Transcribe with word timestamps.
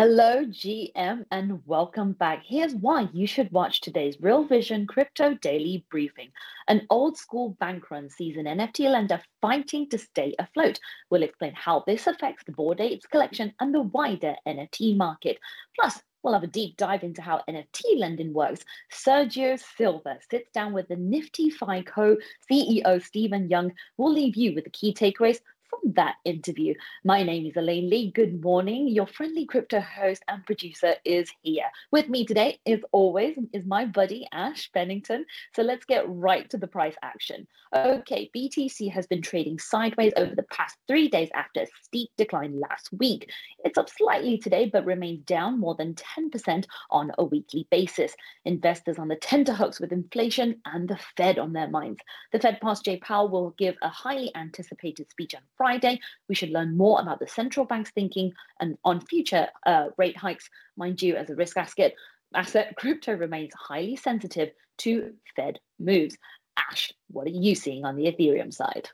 Hello, 0.00 0.44
GM, 0.44 1.24
and 1.32 1.60
welcome 1.66 2.12
back. 2.12 2.44
Here's 2.46 2.72
why 2.72 3.08
you 3.12 3.26
should 3.26 3.50
watch 3.50 3.80
today's 3.80 4.16
Real 4.20 4.44
Vision 4.44 4.86
Crypto 4.86 5.34
Daily 5.34 5.84
Briefing. 5.90 6.28
An 6.68 6.86
old 6.88 7.16
school 7.16 7.56
bank 7.58 7.90
run 7.90 8.08
sees 8.08 8.36
an 8.36 8.44
NFT 8.44 8.88
lender 8.88 9.20
fighting 9.42 9.88
to 9.88 9.98
stay 9.98 10.36
afloat. 10.38 10.78
We'll 11.10 11.24
explain 11.24 11.52
how 11.56 11.82
this 11.84 12.06
affects 12.06 12.44
the 12.44 12.52
Bored 12.52 12.80
Apes 12.80 13.06
collection 13.06 13.52
and 13.58 13.74
the 13.74 13.80
wider 13.80 14.36
NFT 14.46 14.96
market. 14.96 15.38
Plus, 15.76 16.00
We'll 16.24 16.34
have 16.34 16.42
a 16.42 16.48
deep 16.48 16.76
dive 16.76 17.04
into 17.04 17.22
how 17.22 17.42
NFT 17.48 17.96
lending 17.96 18.32
works. 18.32 18.64
Sergio 18.92 19.58
Silva 19.76 20.18
sits 20.28 20.50
down 20.50 20.72
with 20.72 20.88
the 20.88 20.96
Nifty 20.96 21.48
FICO 21.48 22.16
CEO 22.50 23.00
Stephen 23.02 23.48
Young. 23.48 23.72
We'll 23.96 24.12
leave 24.12 24.34
you 24.34 24.52
with 24.52 24.64
the 24.64 24.70
key 24.70 24.92
takeaways 24.92 25.38
from 25.68 25.92
that 25.94 26.16
interview. 26.24 26.74
My 27.04 27.22
name 27.22 27.46
is 27.46 27.56
Elaine 27.56 27.88
Lee. 27.90 28.10
Good 28.10 28.42
morning. 28.42 28.88
Your 28.88 29.06
friendly 29.06 29.46
crypto 29.46 29.80
host 29.80 30.22
and 30.28 30.44
producer 30.46 30.94
is 31.04 31.30
here. 31.42 31.66
With 31.90 32.08
me 32.08 32.24
today, 32.24 32.58
as 32.66 32.80
always, 32.92 33.38
is 33.52 33.66
my 33.66 33.84
buddy 33.84 34.26
Ash 34.32 34.70
Bennington. 34.72 35.24
So 35.54 35.62
let's 35.62 35.84
get 35.84 36.04
right 36.08 36.48
to 36.50 36.58
the 36.58 36.66
price 36.66 36.96
action. 37.02 37.46
Okay, 37.74 38.30
BTC 38.34 38.90
has 38.90 39.06
been 39.06 39.22
trading 39.22 39.58
sideways 39.58 40.12
over 40.16 40.34
the 40.34 40.44
past 40.44 40.76
three 40.86 41.08
days 41.08 41.28
after 41.34 41.60
a 41.60 41.66
steep 41.82 42.10
decline 42.16 42.58
last 42.60 42.90
week. 42.92 43.30
It's 43.64 43.78
up 43.78 43.90
slightly 43.90 44.38
today, 44.38 44.70
but 44.72 44.84
remains 44.84 45.24
down 45.24 45.60
more 45.60 45.74
than 45.74 45.94
10% 45.94 46.64
on 46.90 47.12
a 47.18 47.24
weekly 47.24 47.66
basis. 47.70 48.14
Investors 48.44 48.98
on 48.98 49.08
the 49.08 49.16
tenterhooks 49.16 49.80
with 49.80 49.92
inflation 49.92 50.60
and 50.64 50.88
the 50.88 50.98
Fed 51.16 51.38
on 51.38 51.52
their 51.52 51.68
minds. 51.68 52.00
The 52.32 52.38
Fed 52.38 52.58
boss 52.60 52.80
Jay 52.80 52.96
Powell 52.96 53.28
will 53.28 53.54
give 53.58 53.76
a 53.82 53.88
highly 53.88 54.34
anticipated 54.34 55.10
speech 55.10 55.34
on 55.34 55.42
Friday. 55.58 56.00
We 56.28 56.34
should 56.34 56.50
learn 56.50 56.76
more 56.76 57.00
about 57.00 57.18
the 57.18 57.28
central 57.28 57.66
bank's 57.66 57.90
thinking 57.90 58.32
and 58.60 58.78
on 58.84 59.02
future 59.02 59.48
uh, 59.66 59.88
rate 59.98 60.16
hikes. 60.16 60.48
Mind 60.76 61.02
you, 61.02 61.16
as 61.16 61.28
a 61.28 61.34
risk 61.34 61.58
asset, 61.58 61.92
asset 62.34 62.74
crypto 62.76 63.12
remains 63.14 63.52
highly 63.54 63.96
sensitive 63.96 64.50
to 64.78 65.12
Fed 65.36 65.58
moves. 65.78 66.16
Ash, 66.56 66.92
what 67.10 67.26
are 67.26 67.30
you 67.30 67.54
seeing 67.54 67.84
on 67.84 67.96
the 67.96 68.04
Ethereum 68.04 68.54
side? 68.54 68.88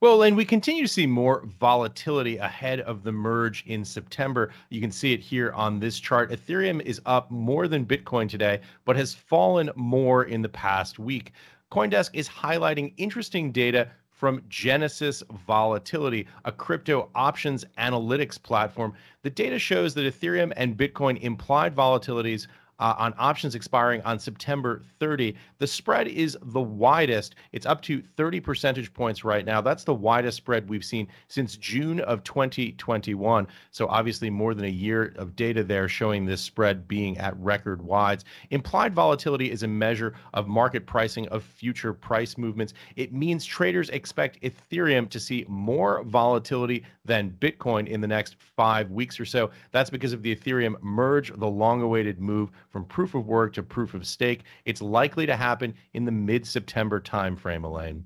Well, 0.00 0.24
and 0.24 0.36
we 0.36 0.44
continue 0.44 0.82
to 0.82 0.92
see 0.92 1.06
more 1.06 1.46
volatility 1.58 2.36
ahead 2.36 2.80
of 2.80 3.04
the 3.04 3.12
merge 3.12 3.64
in 3.66 3.84
September. 3.84 4.52
You 4.68 4.80
can 4.80 4.90
see 4.90 5.14
it 5.14 5.20
here 5.20 5.52
on 5.52 5.80
this 5.80 5.98
chart. 5.98 6.30
Ethereum 6.30 6.82
is 6.82 7.00
up 7.06 7.30
more 7.30 7.68
than 7.68 7.86
Bitcoin 7.86 8.28
today, 8.28 8.60
but 8.84 8.96
has 8.96 9.14
fallen 9.14 9.70
more 9.76 10.24
in 10.24 10.42
the 10.42 10.48
past 10.48 10.98
week. 10.98 11.32
Coindesk 11.72 12.10
is 12.12 12.28
highlighting 12.28 12.92
interesting 12.98 13.50
data 13.50 13.88
from 14.24 14.40
Genesis 14.48 15.22
Volatility, 15.46 16.26
a 16.46 16.50
crypto 16.50 17.10
options 17.14 17.66
analytics 17.76 18.42
platform. 18.42 18.94
The 19.20 19.28
data 19.28 19.58
shows 19.58 19.92
that 19.92 20.06
Ethereum 20.06 20.50
and 20.56 20.78
Bitcoin 20.78 21.20
implied 21.20 21.76
volatilities 21.76 22.46
uh, 22.78 22.94
on 22.98 23.14
options 23.18 23.54
expiring 23.54 24.02
on 24.02 24.18
September 24.18 24.82
30. 24.98 25.34
The 25.58 25.66
spread 25.66 26.08
is 26.08 26.36
the 26.42 26.60
widest. 26.60 27.34
It's 27.52 27.66
up 27.66 27.80
to 27.82 28.02
30 28.16 28.40
percentage 28.40 28.92
points 28.92 29.24
right 29.24 29.44
now. 29.44 29.60
That's 29.60 29.84
the 29.84 29.94
widest 29.94 30.36
spread 30.36 30.68
we've 30.68 30.84
seen 30.84 31.08
since 31.28 31.56
June 31.56 32.00
of 32.00 32.24
2021. 32.24 33.46
So, 33.70 33.86
obviously, 33.88 34.30
more 34.30 34.54
than 34.54 34.64
a 34.64 34.68
year 34.68 35.14
of 35.16 35.36
data 35.36 35.62
there 35.62 35.88
showing 35.88 36.24
this 36.24 36.40
spread 36.40 36.88
being 36.88 37.18
at 37.18 37.36
record 37.38 37.82
wides. 37.82 38.24
Implied 38.50 38.94
volatility 38.94 39.50
is 39.50 39.62
a 39.62 39.68
measure 39.68 40.14
of 40.32 40.48
market 40.48 40.86
pricing 40.86 41.28
of 41.28 41.42
future 41.42 41.92
price 41.92 42.36
movements. 42.38 42.74
It 42.96 43.12
means 43.12 43.44
traders 43.44 43.90
expect 43.90 44.40
Ethereum 44.42 45.08
to 45.10 45.20
see 45.20 45.44
more 45.48 46.02
volatility 46.04 46.84
than 47.04 47.36
Bitcoin 47.40 47.86
in 47.86 48.00
the 48.00 48.06
next 48.06 48.36
five 48.38 48.90
weeks 48.90 49.20
or 49.20 49.24
so. 49.24 49.50
That's 49.72 49.90
because 49.90 50.12
of 50.12 50.22
the 50.22 50.34
Ethereum 50.34 50.80
merge, 50.82 51.32
the 51.36 51.46
long 51.46 51.82
awaited 51.82 52.20
move 52.20 52.50
from 52.74 52.84
proof 52.84 53.14
of 53.14 53.24
work 53.24 53.52
to 53.52 53.62
proof 53.62 53.94
of 53.94 54.04
stake. 54.04 54.42
It's 54.64 54.82
likely 54.82 55.26
to 55.26 55.36
happen 55.36 55.74
in 55.92 56.04
the 56.04 56.10
mid 56.10 56.44
September 56.44 57.00
timeframe, 57.00 57.62
Elaine. 57.62 58.04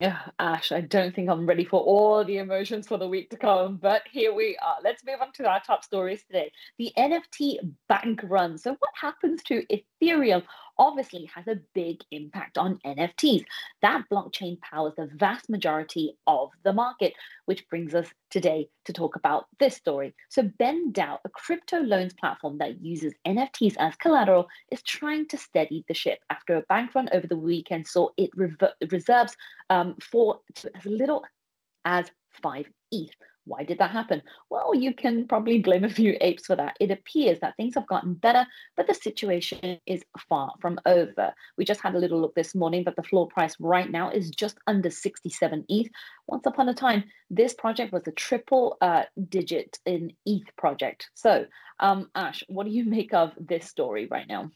Yeah, 0.00 0.18
Ash, 0.40 0.72
I 0.72 0.80
don't 0.80 1.14
think 1.14 1.30
I'm 1.30 1.46
ready 1.46 1.64
for 1.64 1.80
all 1.80 2.24
the 2.24 2.38
emotions 2.38 2.88
for 2.88 2.98
the 2.98 3.06
week 3.06 3.30
to 3.30 3.36
come, 3.36 3.76
but 3.76 4.02
here 4.10 4.34
we 4.34 4.56
are. 4.60 4.78
Let's 4.82 5.04
move 5.04 5.20
on 5.22 5.30
to 5.34 5.48
our 5.48 5.60
top 5.60 5.84
stories 5.84 6.24
today. 6.24 6.50
The 6.78 6.92
NFT 6.98 7.58
bank 7.88 8.22
run. 8.24 8.58
So, 8.58 8.72
what 8.72 8.90
happens 9.00 9.40
to 9.44 9.64
Ethereum 9.70 10.42
obviously 10.78 11.30
has 11.34 11.46
a 11.48 11.60
big 11.74 11.98
impact 12.10 12.58
on 12.58 12.78
NFTs. 12.86 13.44
That 13.82 14.04
blockchain 14.10 14.60
powers 14.60 14.94
the 14.96 15.08
vast 15.14 15.48
majority 15.48 16.16
of 16.26 16.50
the 16.64 16.72
market, 16.72 17.14
which 17.46 17.68
brings 17.68 17.94
us 17.94 18.08
today 18.30 18.68
to 18.84 18.92
talk 18.92 19.16
about 19.16 19.46
this 19.58 19.76
story. 19.76 20.14
So, 20.28 20.42
BendDAO, 20.42 21.18
a 21.24 21.28
crypto 21.28 21.80
loans 21.80 22.14
platform 22.14 22.58
that 22.58 22.82
uses 22.82 23.14
NFTs 23.26 23.76
as 23.78 23.96
collateral, 23.96 24.48
is 24.70 24.82
trying 24.82 25.26
to 25.28 25.38
steady 25.38 25.84
the 25.88 25.94
ship 25.94 26.18
after 26.30 26.56
a 26.56 26.62
bank 26.62 26.94
run 26.94 27.08
over 27.12 27.26
the 27.26 27.36
weekend 27.36 27.86
saw 27.86 28.08
it 28.16 28.30
rever- 28.34 28.74
reserves 28.90 29.36
um, 29.70 29.94
for 30.00 30.40
as 30.74 30.84
little 30.84 31.24
as 31.84 32.10
5 32.42 32.66
ETH 32.92 33.10
why 33.46 33.64
did 33.64 33.78
that 33.78 33.90
happen? 33.90 34.22
Well, 34.50 34.74
you 34.74 34.94
can 34.94 35.26
probably 35.26 35.58
blame 35.58 35.84
a 35.84 35.88
few 35.88 36.16
apes 36.20 36.46
for 36.46 36.56
that. 36.56 36.76
It 36.80 36.90
appears 36.90 37.40
that 37.40 37.56
things 37.56 37.74
have 37.74 37.86
gotten 37.86 38.14
better, 38.14 38.46
but 38.76 38.86
the 38.86 38.94
situation 38.94 39.78
is 39.86 40.02
far 40.28 40.52
from 40.60 40.78
over. 40.86 41.34
We 41.56 41.64
just 41.64 41.80
had 41.80 41.94
a 41.94 41.98
little 41.98 42.20
look 42.20 42.34
this 42.34 42.54
morning 42.54 42.84
that 42.84 42.96
the 42.96 43.02
floor 43.02 43.28
price 43.28 43.56
right 43.60 43.90
now 43.90 44.10
is 44.10 44.30
just 44.30 44.58
under 44.66 44.90
67 44.90 45.64
ETH. 45.68 45.88
Once 46.26 46.46
upon 46.46 46.68
a 46.68 46.74
time, 46.74 47.04
this 47.30 47.54
project 47.54 47.92
was 47.92 48.06
a 48.06 48.12
triple 48.12 48.76
uh, 48.80 49.04
digit 49.28 49.78
in 49.86 50.12
ETH 50.24 50.56
project. 50.56 51.10
So, 51.14 51.46
um, 51.80 52.10
Ash, 52.14 52.42
what 52.48 52.64
do 52.64 52.72
you 52.72 52.84
make 52.84 53.12
of 53.12 53.32
this 53.38 53.66
story 53.66 54.06
right 54.10 54.28
now? 54.28 54.50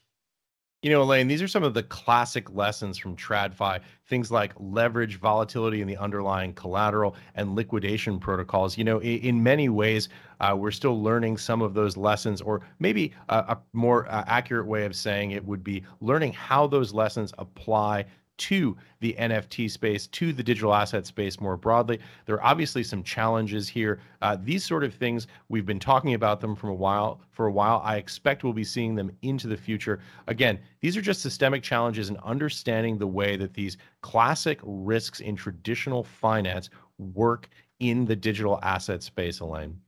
You 0.81 0.89
know, 0.91 1.01
Elaine, 1.01 1.27
these 1.27 1.41
are 1.41 1.47
some 1.47 1.63
of 1.63 1.73
the 1.73 1.83
classic 1.83 2.49
lessons 2.55 2.97
from 2.97 3.17
TradFi. 3.17 3.81
Things 4.07 4.31
like 4.31 4.53
leverage, 4.57 5.19
volatility 5.19 5.81
in 5.81 5.89
the 5.89 5.97
underlying 5.97 6.53
collateral, 6.53 7.17
and 7.35 7.53
liquidation 7.53 8.17
protocols. 8.17 8.77
You 8.77 8.85
know, 8.85 8.99
in, 8.99 9.19
in 9.19 9.43
many 9.43 9.67
ways, 9.67 10.07
uh, 10.39 10.55
we're 10.57 10.71
still 10.71 11.03
learning 11.03 11.37
some 11.37 11.61
of 11.61 11.73
those 11.73 11.97
lessons, 11.97 12.39
or 12.39 12.61
maybe 12.79 13.13
a, 13.27 13.39
a 13.39 13.57
more 13.73 14.07
uh, 14.07 14.23
accurate 14.25 14.67
way 14.67 14.85
of 14.85 14.95
saying 14.95 15.31
it 15.31 15.43
would 15.43 15.65
be 15.65 15.83
learning 15.99 16.31
how 16.31 16.65
those 16.65 16.93
lessons 16.93 17.33
apply 17.39 18.05
to 18.39 18.75
the 18.99 19.15
NFT 19.19 19.69
space, 19.69 20.07
to 20.07 20.33
the 20.33 20.43
digital 20.43 20.73
asset 20.73 21.05
space 21.05 21.39
more 21.39 21.57
broadly. 21.57 21.99
There 22.25 22.35
are 22.35 22.43
obviously 22.43 22.83
some 22.83 23.03
challenges 23.03 23.69
here. 23.69 23.99
Uh, 24.21 24.37
these 24.41 24.65
sort 24.65 24.83
of 24.83 24.93
things 24.93 25.27
we've 25.49 25.65
been 25.65 25.79
talking 25.79 26.13
about 26.13 26.41
them 26.41 26.55
from 26.55 26.69
a 26.69 26.73
while 26.73 27.21
for 27.31 27.45
a 27.45 27.51
while. 27.51 27.81
I 27.83 27.97
expect 27.97 28.43
we'll 28.43 28.53
be 28.53 28.63
seeing 28.63 28.95
them 28.95 29.11
into 29.21 29.47
the 29.47 29.57
future. 29.57 29.99
Again, 30.27 30.59
these 30.81 30.97
are 30.97 31.01
just 31.01 31.21
systemic 31.21 31.63
challenges 31.63 32.09
in 32.09 32.17
understanding 32.17 32.97
the 32.97 33.07
way 33.07 33.35
that 33.37 33.53
these 33.53 33.77
classic 34.01 34.59
risks 34.63 35.19
in 35.19 35.35
traditional 35.35 36.03
finance 36.03 36.69
work 36.97 37.49
in 37.79 38.05
the 38.05 38.15
digital 38.15 38.59
asset 38.63 39.03
space, 39.03 39.39
Elaine. 39.39 39.79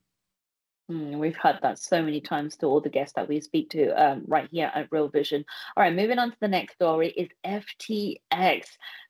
Mm, 0.90 1.20
we've 1.20 1.38
heard 1.38 1.60
that 1.62 1.80
so 1.80 2.02
many 2.02 2.22
times 2.22 2.58
to 2.58 2.66
all 2.66 2.82
the 2.82 2.90
guests 2.90 3.14
that 3.16 3.28
we 3.28 3.40
speak 3.40 3.70
to 3.72 3.90
um, 3.92 4.24
right 4.28 4.48
here 4.52 4.72
at 4.74 4.88
Real 4.92 5.10
Vision. 5.10 5.46
All 5.76 5.84
right, 5.84 5.94
moving 5.94 6.20
on 6.20 6.32
to 6.32 6.38
the 6.40 6.48
next 6.48 6.76
story 6.76 7.10
is 7.10 7.30
FTX. 7.46 8.66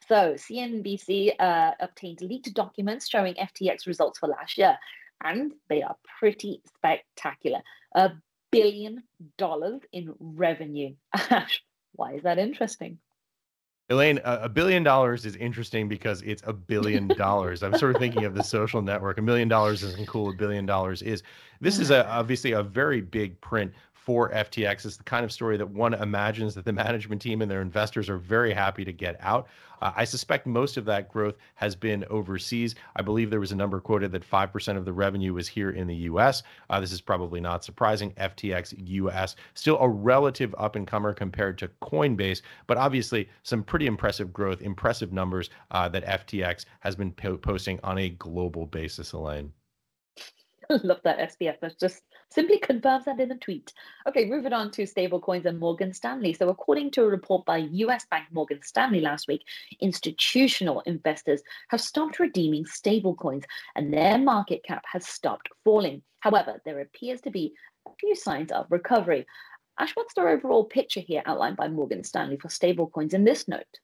So 0.07 0.33
CNBC 0.33 1.33
uh, 1.39 1.71
obtained 1.79 2.21
leaked 2.21 2.53
documents 2.53 3.07
showing 3.07 3.35
FTX 3.35 3.87
results 3.87 4.19
for 4.19 4.27
last 4.27 4.57
year, 4.57 4.77
and 5.23 5.53
they 5.69 5.81
are 5.81 5.95
pretty 6.19 6.61
spectacular. 6.75 7.61
A 7.95 8.11
billion 8.51 9.03
dollars 9.37 9.81
in 9.91 10.13
revenue. 10.19 10.95
Why 11.93 12.13
is 12.13 12.23
that 12.23 12.39
interesting? 12.39 12.99
Elaine, 13.91 14.21
a, 14.23 14.47
billion 14.47 14.83
dollars 14.83 15.25
is 15.25 15.35
interesting 15.35 15.89
because 15.89 16.21
it's 16.21 16.41
a 16.45 16.53
billion 16.53 17.07
dollars. 17.17 17.61
I'm 17.61 17.77
sort 17.77 17.93
of 17.93 17.99
thinking 17.99 18.23
of 18.23 18.33
the 18.33 18.43
social 18.43 18.81
network. 18.81 19.17
A 19.17 19.21
million 19.21 19.49
dollars 19.49 19.83
isn't 19.83 20.07
cool. 20.07 20.29
A 20.29 20.33
billion 20.33 20.65
dollars 20.65 21.01
is. 21.01 21.23
This 21.59 21.77
is 21.77 21.91
a, 21.91 22.07
obviously 22.09 22.53
a 22.53 22.63
very 22.63 23.01
big 23.01 23.39
print 23.41 23.71
for 24.05 24.31
FTX. 24.31 24.85
It's 24.85 24.97
the 24.97 25.03
kind 25.03 25.23
of 25.23 25.31
story 25.31 25.57
that 25.57 25.69
one 25.69 25.93
imagines 25.93 26.55
that 26.55 26.65
the 26.65 26.73
management 26.85 27.21
team 27.21 27.41
and 27.41 27.51
their 27.51 27.61
investors 27.61 28.09
are 28.09 28.17
very 28.17 28.51
happy 28.51 28.83
to 28.83 28.91
get 28.91 29.15
out. 29.19 29.47
Uh, 29.79 29.91
I 29.95 30.05
suspect 30.05 30.47
most 30.47 30.75
of 30.75 30.85
that 30.85 31.07
growth 31.07 31.35
has 31.53 31.75
been 31.75 32.03
overseas. 32.09 32.73
I 32.95 33.03
believe 33.03 33.29
there 33.29 33.39
was 33.39 33.51
a 33.51 33.55
number 33.55 33.79
quoted 33.79 34.11
that 34.11 34.27
5% 34.27 34.75
of 34.77 34.85
the 34.85 34.93
revenue 34.93 35.35
was 35.35 35.47
here 35.47 35.69
in 35.69 35.85
the 35.85 35.95
US. 35.95 36.41
Uh, 36.69 36.79
this 36.79 36.91
is 36.91 36.99
probably 36.99 37.39
not 37.39 37.63
surprising. 37.63 38.11
FTX 38.13 38.73
US, 38.77 39.35
still 39.53 39.77
a 39.79 39.87
relative 39.87 40.55
up 40.57 40.75
and 40.75 40.87
comer 40.87 41.13
compared 41.13 41.59
to 41.59 41.69
Coinbase, 41.83 42.41
but 42.65 42.77
obviously 42.77 43.29
some 43.43 43.63
pretty 43.63 43.85
impressive 43.85 44.33
growth, 44.33 44.61
impressive 44.61 45.13
numbers 45.13 45.51
uh, 45.69 45.87
that 45.89 46.05
FTX 46.05 46.65
has 46.79 46.95
been 46.95 47.11
po- 47.11 47.37
posting 47.37 47.79
on 47.83 47.99
a 47.99 48.09
global 48.09 48.65
basis, 48.65 49.13
Elaine. 49.13 49.53
Love 50.83 51.01
that 51.03 51.37
SBF. 51.37 51.57
That's 51.61 51.75
just 51.75 52.01
simply 52.31 52.57
confirms 52.57 53.05
that 53.05 53.19
in 53.19 53.31
a 53.31 53.37
tweet. 53.37 53.73
Okay, 54.07 54.25
moving 54.25 54.53
on 54.53 54.71
to 54.71 54.83
stablecoins 54.83 55.45
and 55.45 55.59
Morgan 55.59 55.93
Stanley. 55.93 56.33
So, 56.33 56.49
according 56.49 56.91
to 56.91 57.03
a 57.03 57.07
report 57.07 57.45
by 57.45 57.57
US 57.57 58.05
Bank 58.09 58.27
Morgan 58.31 58.61
Stanley 58.63 59.01
last 59.01 59.27
week, 59.27 59.43
institutional 59.79 60.81
investors 60.81 61.41
have 61.69 61.81
stopped 61.81 62.19
redeeming 62.19 62.65
stablecoins 62.65 63.43
and 63.75 63.93
their 63.93 64.17
market 64.17 64.63
cap 64.63 64.83
has 64.91 65.05
stopped 65.05 65.49
falling. 65.63 66.01
However, 66.21 66.61
there 66.65 66.79
appears 66.79 67.21
to 67.21 67.31
be 67.31 67.53
a 67.87 67.91
few 67.99 68.15
signs 68.15 68.51
of 68.51 68.67
recovery. 68.69 69.25
Ash, 69.79 69.95
what's 69.95 70.13
the 70.13 70.21
overall 70.21 70.65
picture 70.65 70.99
here 70.99 71.23
outlined 71.25 71.57
by 71.57 71.67
Morgan 71.67 72.03
Stanley 72.03 72.37
for 72.37 72.47
stablecoins 72.47 73.13
in 73.13 73.23
this 73.23 73.47
note? 73.47 73.79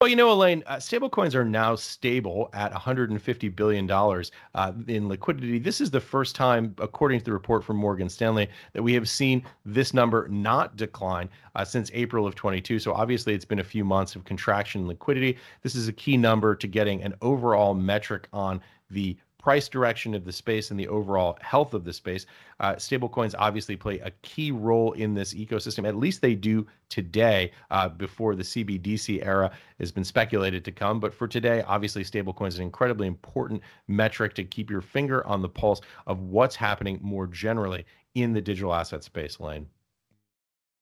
Well, 0.00 0.10
you 0.10 0.16
know, 0.16 0.30
Elaine, 0.32 0.62
uh, 0.66 0.76
stablecoins 0.76 1.34
are 1.34 1.44
now 1.44 1.76
stable 1.76 2.50
at 2.52 2.72
$150 2.72 3.56
billion 3.56 3.90
uh, 3.90 4.72
in 4.88 5.08
liquidity. 5.08 5.58
This 5.58 5.80
is 5.80 5.90
the 5.90 6.00
first 6.00 6.34
time, 6.34 6.74
according 6.78 7.20
to 7.20 7.24
the 7.24 7.32
report 7.32 7.64
from 7.64 7.76
Morgan 7.76 8.08
Stanley, 8.08 8.50
that 8.72 8.82
we 8.82 8.92
have 8.92 9.08
seen 9.08 9.44
this 9.64 9.94
number 9.94 10.26
not 10.28 10.76
decline 10.76 11.30
uh, 11.54 11.64
since 11.64 11.90
April 11.94 12.26
of 12.26 12.34
22. 12.34 12.80
So 12.80 12.92
obviously, 12.92 13.34
it's 13.34 13.44
been 13.44 13.60
a 13.60 13.64
few 13.64 13.84
months 13.84 14.14
of 14.16 14.24
contraction 14.24 14.82
in 14.82 14.88
liquidity. 14.88 15.38
This 15.62 15.76
is 15.76 15.86
a 15.88 15.92
key 15.92 16.16
number 16.16 16.54
to 16.56 16.66
getting 16.66 17.02
an 17.02 17.14
overall 17.22 17.72
metric 17.72 18.28
on 18.32 18.60
the 18.90 19.16
price 19.44 19.68
direction 19.68 20.14
of 20.14 20.24
the 20.24 20.32
space 20.32 20.70
and 20.70 20.80
the 20.80 20.88
overall 20.88 21.36
health 21.42 21.74
of 21.74 21.84
the 21.84 21.92
space. 21.92 22.24
Uh, 22.60 22.72
stablecoins 22.76 23.34
obviously 23.38 23.76
play 23.76 23.98
a 23.98 24.10
key 24.22 24.50
role 24.50 24.92
in 24.92 25.12
this 25.12 25.34
ecosystem. 25.34 25.86
At 25.86 25.96
least 25.96 26.22
they 26.22 26.34
do 26.34 26.66
today, 26.88 27.52
uh, 27.70 27.90
before 27.90 28.36
the 28.36 28.42
CBDC 28.42 29.22
era 29.22 29.50
has 29.78 29.92
been 29.92 30.02
speculated 30.02 30.64
to 30.64 30.72
come. 30.72 30.98
But 30.98 31.12
for 31.12 31.28
today, 31.28 31.62
obviously, 31.66 32.04
stablecoins 32.04 32.48
is 32.48 32.58
an 32.58 32.64
incredibly 32.64 33.06
important 33.06 33.60
metric 33.86 34.32
to 34.36 34.44
keep 34.44 34.70
your 34.70 34.80
finger 34.80 35.26
on 35.26 35.42
the 35.42 35.48
pulse 35.50 35.82
of 36.06 36.20
what's 36.20 36.56
happening 36.56 36.98
more 37.02 37.26
generally 37.26 37.84
in 38.14 38.32
the 38.32 38.40
digital 38.40 38.72
asset 38.72 39.04
space, 39.04 39.40
Lane. 39.40 39.66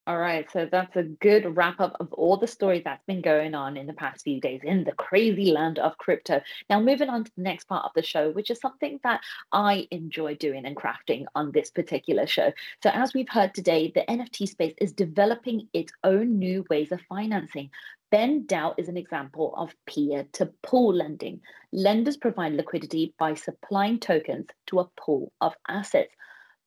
All 0.05 0.19
right, 0.19 0.51
so 0.51 0.67
that's 0.69 0.97
a 0.97 1.05
good 1.05 1.57
wrap 1.57 1.79
up 1.79 1.97
of 2.01 2.13
all 2.15 2.37
the 2.37 2.49
stories 2.49 2.83
that's 2.83 3.05
been 3.05 3.21
going 3.21 3.55
on 3.55 3.77
in 3.77 3.87
the 3.87 3.93
past 3.93 4.25
few 4.25 4.41
days 4.41 4.61
in 4.65 4.83
the 4.83 4.91
crazy 4.91 5.53
land 5.53 5.79
of 5.79 5.97
crypto. 5.97 6.41
Now, 6.69 6.81
moving 6.81 7.09
on 7.09 7.23
to 7.23 7.31
the 7.37 7.43
next 7.43 7.69
part 7.69 7.85
of 7.85 7.93
the 7.95 8.03
show, 8.03 8.33
which 8.33 8.51
is 8.51 8.59
something 8.59 8.99
that 9.05 9.21
I 9.53 9.87
enjoy 9.93 10.35
doing 10.35 10.67
and 10.67 10.75
crafting 10.75 11.27
on 11.37 11.53
this 11.53 11.71
particular 11.71 12.27
show. 12.27 12.53
So, 12.83 12.91
as 12.91 13.15
we've 13.15 13.29
heard 13.29 13.55
today, 13.55 13.93
the 13.95 14.05
NFT 14.09 14.49
space 14.49 14.75
is 14.79 14.93
developing 14.93 15.69
its 15.73 15.93
own 16.03 16.37
new 16.37 16.67
ways 16.69 16.91
of 16.91 17.01
financing. 17.03 17.71
BendDAO 18.13 18.75
is 18.79 18.89
an 18.89 18.97
example 18.97 19.55
of 19.57 19.73
peer 19.87 20.27
to 20.33 20.47
pool 20.65 20.93
lending. 20.95 21.41
Lenders 21.73 22.17
provide 22.17 22.55
liquidity 22.55 23.15
by 23.21 23.35
supplying 23.35 24.01
tokens 24.01 24.49
to 24.67 24.81
a 24.81 24.91
pool 24.97 25.31
of 25.41 25.55
assets. 25.69 26.13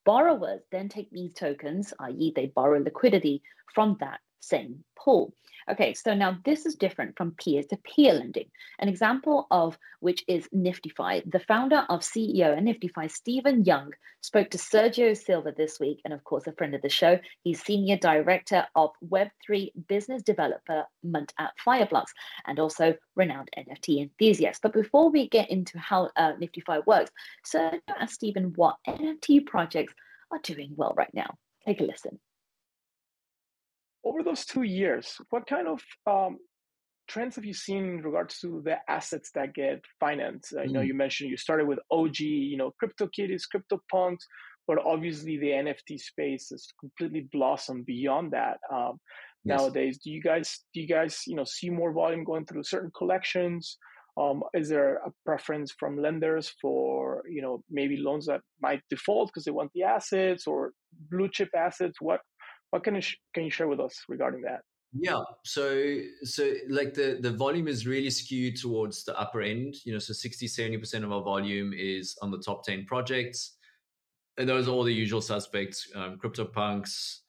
Borrowers 0.05 0.61
then 0.71 0.87
take 0.87 1.09
these 1.11 1.33
tokens, 1.33 1.93
i.e., 1.99 2.31
they 2.35 2.47
borrow 2.47 2.79
liquidity 2.79 3.41
from 3.73 3.97
that 3.99 4.19
same 4.39 4.83
pool. 4.97 5.33
Okay, 5.67 5.95
so 5.95 6.13
now 6.13 6.37
this 6.45 6.67
is 6.67 6.75
different 6.75 7.17
from 7.17 7.31
peer-to-peer 7.31 8.13
lending. 8.13 8.45
An 8.77 8.87
example 8.87 9.47
of 9.49 9.79
which 9.99 10.23
is 10.27 10.47
NFTfi. 10.53 11.31
The 11.31 11.39
founder 11.39 11.87
of 11.89 12.01
CEO 12.01 12.55
and 12.55 12.67
NFTfi, 12.67 13.09
Stephen 13.09 13.63
Young, 13.63 13.91
spoke 14.21 14.51
to 14.51 14.59
Sergio 14.59 15.17
Silva 15.17 15.53
this 15.57 15.79
week, 15.79 16.01
and 16.05 16.13
of 16.13 16.23
course, 16.23 16.45
a 16.45 16.51
friend 16.51 16.75
of 16.75 16.83
the 16.83 16.89
show. 16.89 17.19
He's 17.41 17.63
senior 17.63 17.97
director 17.97 18.67
of 18.75 18.91
Web3 19.09 19.71
business 19.87 20.21
development 20.21 21.33
at 21.39 21.53
Fireblocks, 21.65 22.13
and 22.45 22.59
also 22.59 22.95
renowned 23.15 23.49
NFT 23.57 24.01
enthusiast. 24.01 24.61
But 24.61 24.73
before 24.73 25.09
we 25.09 25.29
get 25.29 25.49
into 25.49 25.79
how 25.79 26.11
uh, 26.15 26.33
NFTfi 26.33 26.85
works, 26.85 27.11
Sergio 27.43 27.81
asked 27.99 28.13
Stephen 28.13 28.53
what 28.55 28.77
NFT 28.87 29.47
projects 29.47 29.95
are 30.31 30.39
doing 30.43 30.73
well 30.75 30.93
right 30.95 31.13
now. 31.13 31.37
Take 31.65 31.81
a 31.81 31.85
listen 31.85 32.19
over 34.05 34.23
those 34.23 34.45
two 34.45 34.63
years, 34.63 35.17
what 35.31 35.47
kind 35.47 35.67
of 35.67 35.81
um, 36.07 36.37
trends 37.07 37.35
have 37.35 37.45
you 37.45 37.53
seen 37.53 37.83
in 37.85 38.01
regards 38.01 38.39
to 38.39 38.61
the 38.63 38.77
assets 38.87 39.31
that 39.33 39.53
get 39.53 39.83
financed? 39.99 40.53
I 40.59 40.65
know 40.65 40.81
mm. 40.81 40.87
you 40.87 40.93
mentioned 40.93 41.29
you 41.29 41.37
started 41.37 41.67
with 41.67 41.79
OG, 41.91 42.19
you 42.19 42.57
know, 42.57 42.71
CryptoKitties, 42.81 43.43
CryptoPunks, 43.53 44.19
but 44.67 44.77
obviously 44.85 45.37
the 45.37 45.47
NFT 45.47 45.99
space 45.99 46.49
has 46.49 46.67
completely 46.79 47.27
blossomed 47.31 47.85
beyond 47.85 48.31
that. 48.31 48.57
Um, 48.71 48.99
yes. 49.43 49.59
Nowadays, 49.59 49.99
do 50.03 50.11
you 50.11 50.21
guys 50.21 50.59
do 50.73 50.81
you 50.81 50.87
guys 50.87 51.21
you 51.27 51.35
know 51.35 51.43
see 51.43 51.69
more 51.69 51.91
volume 51.91 52.23
going 52.23 52.45
through 52.45 52.63
certain 52.63 52.91
collections? 52.97 53.77
Um, 54.17 54.43
is 54.53 54.69
there 54.69 54.95
a 55.05 55.11
preference 55.25 55.73
from 55.77 56.01
lenders 56.01 56.53
for 56.61 57.23
you 57.29 57.41
know 57.41 57.63
maybe 57.69 57.97
loans 57.97 58.25
that 58.27 58.41
might 58.61 58.81
default 58.89 59.29
because 59.29 59.43
they 59.43 59.51
want 59.51 59.71
the 59.75 59.83
assets 59.83 60.47
or 60.47 60.71
blue 61.11 61.29
chip 61.29 61.49
assets? 61.55 61.97
What 61.99 62.21
what 62.75 62.83
can 62.83 62.95
you 62.95 63.01
sh- 63.01 63.17
can 63.33 63.45
you 63.45 63.49
share 63.49 63.69
with 63.69 63.79
us 63.79 64.03
regarding 64.09 64.41
that? 64.41 64.61
Yeah, 64.91 65.21
so 65.45 65.97
so 66.23 66.53
like 66.67 66.93
the 66.93 67.19
the 67.21 67.31
volume 67.31 67.69
is 67.69 67.87
really 67.87 68.09
skewed 68.09 68.57
towards 68.57 69.05
the 69.05 69.17
upper 69.17 69.41
end. 69.41 69.75
You 69.85 69.93
know, 69.93 69.99
so 69.99 70.11
60 70.11 70.45
70% 70.45 71.05
of 71.05 71.11
our 71.13 71.21
volume 71.21 71.71
is 71.73 72.17
on 72.21 72.31
the 72.31 72.39
top 72.39 72.65
10 72.65 72.85
projects. 72.85 73.53
And 74.37 74.49
those 74.49 74.67
are 74.67 74.71
all 74.71 74.83
the 74.83 74.93
usual 74.93 75.21
suspects, 75.21 75.89
um, 75.95 76.17
CryptoPunks, 76.21 77.19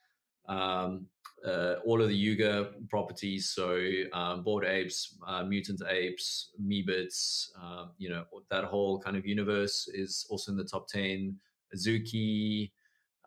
um, 0.49 1.07
uh, 1.47 1.75
all 1.85 2.03
of 2.03 2.09
the 2.09 2.17
Yuga 2.17 2.73
properties, 2.89 3.51
so 3.51 3.81
um, 4.13 4.43
Bored 4.43 4.65
Apes, 4.65 5.17
uh, 5.29 5.45
Mutant 5.45 5.81
Apes, 5.89 6.51
Meebits, 6.61 7.51
uh, 7.63 7.85
you 7.99 8.11
know, 8.11 8.25
that 8.51 8.65
whole 8.65 8.99
kind 8.99 9.17
of 9.17 9.25
universe 9.25 9.89
is 9.95 10.27
also 10.29 10.51
in 10.51 10.59
the 10.59 10.65
top 10.65 10.89
10. 10.89 11.39
Azuki, 11.73 12.73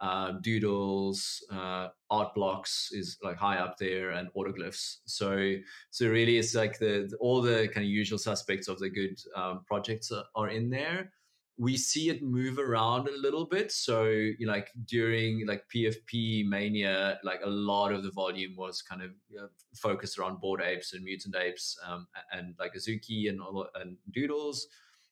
uh, 0.02 0.32
doodles, 0.42 1.44
uh, 1.52 1.90
art 2.10 2.34
blocks 2.34 2.90
is 2.94 3.18
like 3.22 3.38
high 3.38 3.58
up 3.58 3.78
there, 3.78 4.12
and 4.12 4.30
autoglyphs. 4.34 4.98
So, 5.06 5.56
so 5.90 6.08
really, 6.08 6.38
it's 6.38 6.56
like 6.56 6.80
the, 6.80 7.08
the 7.10 7.18
all 7.18 7.42
the 7.42 7.70
kind 7.74 7.86
of 7.86 7.92
usual 7.92 8.18
suspects 8.18 8.68
of 8.68 8.80
the 8.80 8.90
good 8.90 9.20
um, 9.36 9.62
projects 9.68 10.12
are, 10.12 10.24
are, 10.36 10.50
in 10.50 10.70
there. 10.70 11.12
We 11.58 11.76
see 11.76 12.10
it 12.10 12.24
move 12.24 12.58
around 12.58 13.10
a 13.10 13.18
little 13.18 13.46
bit. 13.46 13.74
So, 13.74 14.06
you 14.06 14.46
know, 14.46 14.54
like 14.54 14.70
during 14.86 15.46
like 15.46 15.66
PFP 15.76 16.48
mania, 16.48 17.20
like 17.26 17.42
a 17.44 17.50
lot 17.50 17.92
of 17.92 18.04
the 18.04 18.12
volume 18.12 18.56
was 18.56 18.82
kind 18.82 19.02
of 19.02 19.12
you 19.30 19.40
know, 19.40 19.50
focused 19.76 20.18
around 20.18 20.40
bored 20.40 20.62
apes 20.62 20.94
and 20.94 21.04
mutant 21.04 21.36
apes, 21.36 21.78
um, 21.86 22.08
and 22.32 22.56
like 22.58 22.76
Azuki 22.76 23.28
and 23.28 23.42
and 23.76 23.98
doodles. 24.12 24.68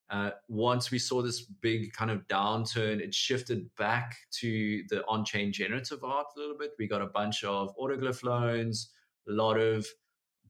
Uh, 0.10 0.32
once 0.48 0.90
we 0.90 1.00
saw 1.00 1.22
this 1.22 1.42
big 1.42 1.92
kind 1.92 2.10
of 2.10 2.26
downturn, 2.28 3.00
it 3.00 3.14
shifted 3.14 3.70
back 3.76 4.16
to 4.32 4.84
the 4.90 5.06
on 5.08 5.26
chain 5.26 5.52
generative 5.52 6.04
art 6.04 6.28
a 6.36 6.40
little 6.40 6.58
bit. 6.58 6.72
We 6.80 6.88
got 6.88 7.02
a 7.02 7.08
bunch 7.08 7.44
of 7.44 7.76
autoglyph 7.78 8.24
loans, 8.24 8.90
a 9.28 9.32
lot 9.32 9.58
of 9.60 9.86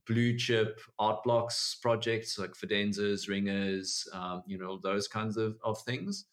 blue 0.06 0.38
chip 0.38 0.80
art 1.00 1.24
blocks 1.24 1.78
projects 1.82 2.38
like 2.38 2.52
Fidenzas, 2.52 3.28
Ringers, 3.28 4.08
um, 4.14 4.44
you 4.48 4.58
know, 4.58 4.80
those 4.82 5.08
kinds 5.08 5.38
of, 5.38 5.58
of 5.64 5.82
things. 5.82 6.26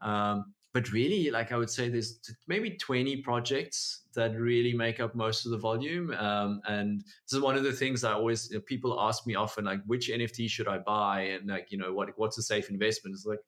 Um, 0.00 0.54
but 0.74 0.92
really, 0.92 1.30
like 1.30 1.50
I 1.50 1.56
would 1.56 1.70
say, 1.70 1.88
there's 1.88 2.20
maybe 2.46 2.70
20 2.76 3.22
projects 3.22 4.02
that 4.14 4.34
really 4.36 4.74
make 4.74 5.00
up 5.00 5.14
most 5.14 5.46
of 5.46 5.52
the 5.52 5.58
volume. 5.58 6.12
Um, 6.12 6.60
and 6.68 7.00
this 7.00 7.32
is 7.32 7.40
one 7.40 7.56
of 7.56 7.64
the 7.64 7.72
things 7.72 8.04
I 8.04 8.12
always 8.12 8.50
you 8.50 8.56
know, 8.56 8.62
people 8.62 9.00
ask 9.00 9.26
me 9.26 9.34
often, 9.34 9.64
like, 9.64 9.80
which 9.86 10.10
NFT 10.10 10.48
should 10.48 10.68
I 10.68 10.78
buy? 10.78 11.22
And 11.22 11.48
like, 11.48 11.68
you 11.70 11.78
know, 11.78 11.92
what 11.94 12.10
what's 12.16 12.36
a 12.38 12.42
safe 12.42 12.68
investment? 12.68 13.14
It's 13.14 13.24
like, 13.24 13.40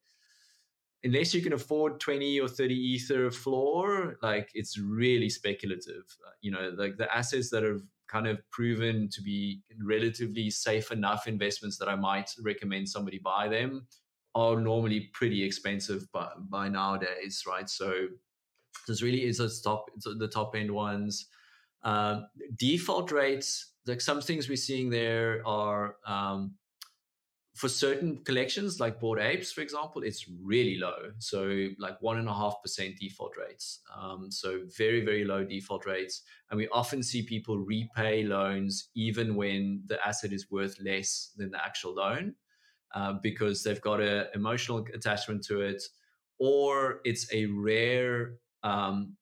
unless 1.03 1.33
you 1.33 1.43
can 1.43 1.53
afford 1.53 1.99
20 1.99 2.39
or 2.39 2.47
30 2.47 2.73
ether 2.73 3.29
floor, 3.29 4.17
like 4.23 4.49
it's 4.55 4.79
really 4.79 5.29
speculative. 5.29 6.03
You 6.41 6.51
know, 6.51 6.73
like 6.75 6.97
the 6.97 7.13
assets 7.15 7.51
that 7.51 7.61
have 7.63 7.81
kind 8.07 8.27
of 8.27 8.39
proven 8.49 9.09
to 9.09 9.21
be 9.21 9.61
relatively 9.83 10.49
safe 10.49 10.91
enough 10.91 11.27
investments 11.27 11.77
that 11.77 11.87
I 11.87 11.95
might 11.95 12.31
recommend 12.41 12.89
somebody 12.89 13.19
buy 13.19 13.47
them 13.47 13.87
are 14.35 14.59
normally 14.59 15.09
pretty 15.13 15.43
expensive 15.43 16.11
by, 16.11 16.29
by 16.49 16.69
nowadays, 16.69 17.43
right? 17.47 17.69
So 17.69 18.07
this 18.87 19.01
really 19.01 19.25
is 19.25 19.39
a 19.39 19.49
top 19.63 19.85
the 20.03 20.27
top 20.27 20.55
end 20.55 20.71
ones. 20.71 21.27
Um, 21.83 22.27
default 22.55 23.11
rates, 23.11 23.73
like 23.85 24.01
some 24.01 24.21
things 24.21 24.47
we're 24.47 24.55
seeing 24.55 24.89
there 24.89 25.41
are 25.45 25.95
um, 26.05 26.55
for 27.55 27.67
certain 27.67 28.23
collections 28.23 28.79
like 28.79 28.99
Bored 28.99 29.19
Apes, 29.19 29.51
for 29.51 29.61
example, 29.61 30.03
it's 30.03 30.25
really 30.41 30.77
low. 30.77 31.11
So 31.19 31.67
like 31.79 32.01
one 32.01 32.17
and 32.17 32.29
a 32.29 32.33
half 32.33 32.55
percent 32.61 32.95
default 32.99 33.35
rates. 33.37 33.81
Um, 33.99 34.31
so 34.31 34.61
very, 34.77 35.03
very 35.03 35.25
low 35.25 35.43
default 35.43 35.85
rates. 35.85 36.21
And 36.49 36.57
we 36.57 36.67
often 36.69 37.03
see 37.03 37.23
people 37.23 37.57
repay 37.57 38.23
loans 38.23 38.89
even 38.95 39.35
when 39.35 39.83
the 39.87 40.03
asset 40.05 40.31
is 40.31 40.49
worth 40.49 40.79
less 40.79 41.31
than 41.35 41.51
the 41.51 41.63
actual 41.63 41.95
loan 41.95 42.35
uh, 42.93 43.13
because 43.21 43.63
they've 43.63 43.81
got 43.81 44.01
an 44.01 44.27
emotional 44.33 44.85
attachment 44.93 45.43
to 45.45 45.61
it, 45.61 45.81
or 46.39 47.01
it's 47.05 47.31
a 47.33 47.45
rare 47.47 48.33
um, 48.63 49.15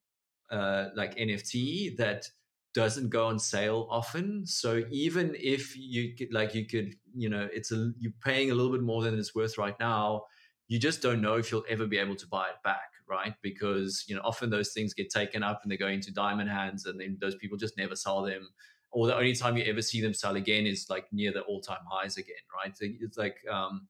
uh, 0.49 0.89
like 0.95 1.15
NFT 1.15 1.97
that 1.97 2.27
doesn't 2.73 3.09
go 3.09 3.27
on 3.27 3.39
sale 3.39 3.87
often. 3.89 4.45
So 4.45 4.83
even 4.91 5.35
if 5.37 5.75
you 5.77 6.15
could, 6.15 6.33
like 6.33 6.53
you 6.53 6.65
could, 6.65 6.95
you 7.15 7.29
know, 7.29 7.47
it's 7.51 7.71
a 7.71 7.91
you're 7.99 8.13
paying 8.23 8.51
a 8.51 8.55
little 8.55 8.71
bit 8.71 8.81
more 8.81 9.01
than 9.03 9.17
it's 9.17 9.35
worth 9.35 9.57
right 9.57 9.75
now. 9.79 10.23
You 10.67 10.79
just 10.79 11.01
don't 11.01 11.21
know 11.21 11.35
if 11.35 11.51
you'll 11.51 11.65
ever 11.67 11.87
be 11.87 11.97
able 11.97 12.15
to 12.15 12.27
buy 12.27 12.47
it 12.49 12.61
back, 12.63 12.91
right? 13.07 13.33
Because 13.41 14.05
you 14.07 14.15
know 14.15 14.21
often 14.23 14.49
those 14.49 14.71
things 14.71 14.93
get 14.93 15.09
taken 15.09 15.41
up 15.41 15.61
and 15.63 15.71
they 15.71 15.77
go 15.77 15.87
into 15.87 16.13
diamond 16.13 16.49
hands, 16.49 16.85
and 16.85 16.99
then 16.99 17.17
those 17.19 17.35
people 17.35 17.57
just 17.57 17.77
never 17.77 17.95
sell 17.95 18.21
them. 18.21 18.49
Or 18.91 19.07
the 19.07 19.15
only 19.15 19.35
time 19.35 19.55
you 19.55 19.63
ever 19.65 19.81
see 19.81 20.01
them 20.01 20.13
sell 20.13 20.35
again 20.35 20.65
is 20.65 20.89
like 20.89 21.05
near 21.11 21.31
the 21.31 21.41
all-time 21.41 21.85
highs 21.89 22.17
again, 22.17 22.35
right? 22.53 22.73
It's 22.79 23.17
like 23.17 23.37
um, 23.49 23.87